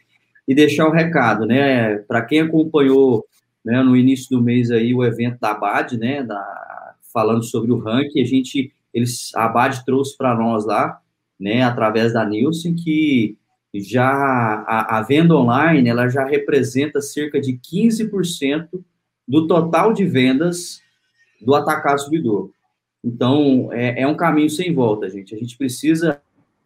[0.48, 1.98] e deixar o um recado, né?
[2.00, 3.24] Para quem acompanhou
[3.64, 6.24] né, no início do mês aí o evento da ABAD, né?
[6.24, 11.00] Da, falando sobre o ranking, a gente, eles, a ABAD trouxe para nós lá,
[11.40, 11.62] né?
[11.62, 13.38] Através da Nielsen, que
[13.72, 18.84] já a, a venda online ela já representa cerca de 15%
[19.28, 20.82] do total de vendas
[21.42, 22.52] do atacado subidor.
[23.04, 25.36] Então, é, é um caminho sem volta, gente.
[25.36, 26.22] A gente precisa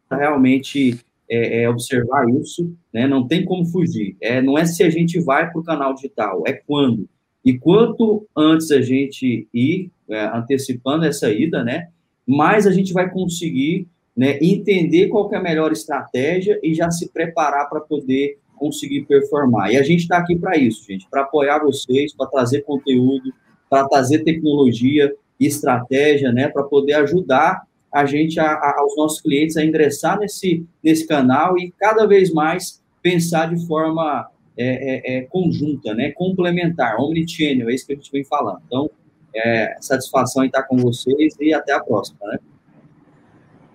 [0.09, 0.99] realmente
[1.29, 3.07] é, é, observar isso, né?
[3.07, 4.15] Não tem como fugir.
[4.21, 7.07] É, não é se a gente vai para o canal digital, é quando.
[7.43, 11.89] E quanto antes a gente ir é, antecipando essa ida, né?
[12.25, 17.09] Mais a gente vai conseguir né, entender qual é a melhor estratégia e já se
[17.09, 19.71] preparar para poder conseguir performar.
[19.71, 23.33] E a gente está aqui para isso, gente, para apoiar vocês, para trazer conteúdo,
[23.69, 29.57] para trazer tecnologia, estratégia, né, para poder ajudar a gente, a, a, aos nossos clientes,
[29.57, 35.21] a ingressar nesse, nesse canal e cada vez mais pensar de forma é, é, é,
[35.21, 38.61] conjunta, né, complementar, omnichannel, é isso que a gente vem falando.
[38.67, 38.91] Então,
[39.33, 42.39] é, satisfação em estar com vocês e até a próxima, né?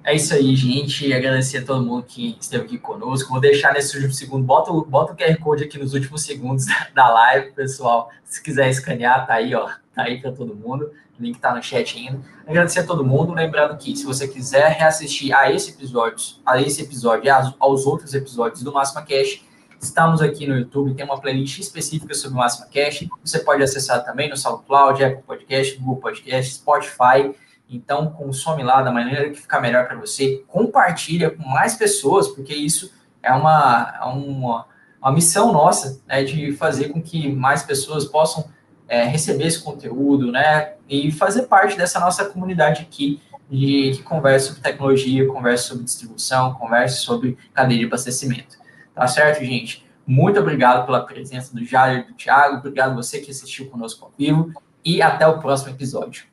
[0.06, 1.10] É isso aí, gente.
[1.14, 3.30] Agradecer a todo mundo que esteve aqui conosco.
[3.30, 4.44] Vou deixar nesse último segundo.
[4.44, 8.10] Bota, bota o QR Code aqui nos últimos segundos da live, pessoal.
[8.22, 9.66] Se quiser escanear, tá aí, ó.
[9.94, 10.90] Tá aí para todo mundo.
[11.18, 12.20] O link tá no chat ainda.
[12.46, 13.32] Agradecer a todo mundo.
[13.32, 18.12] Lembrando que se você quiser reassistir a esse episódio, a esse episódio e aos outros
[18.12, 19.42] episódios do Máxima Cash,
[19.80, 20.92] estamos aqui no YouTube.
[20.92, 23.08] Tem uma playlist específica sobre o Máxima Cash.
[23.24, 27.34] Você pode acessar também no SoundCloud, Apple Podcast, Google Podcast, Spotify
[27.74, 30.44] então, consome lá da maneira que ficar melhor para você.
[30.46, 34.66] Compartilha com mais pessoas, porque isso é uma, é uma,
[35.00, 38.48] uma missão nossa, né, de fazer com que mais pessoas possam
[38.86, 43.20] é, receber esse conteúdo, né, e fazer parte dessa nossa comunidade aqui,
[43.50, 48.56] de, que conversa sobre tecnologia, conversa sobre distribuição, conversa sobre cadeia de abastecimento.
[48.94, 49.84] Tá certo, gente?
[50.06, 54.12] Muito obrigado pela presença do Jair e do Thiago, obrigado você que assistiu conosco ao
[54.16, 54.52] vivo,
[54.84, 56.22] e até o próximo episódio.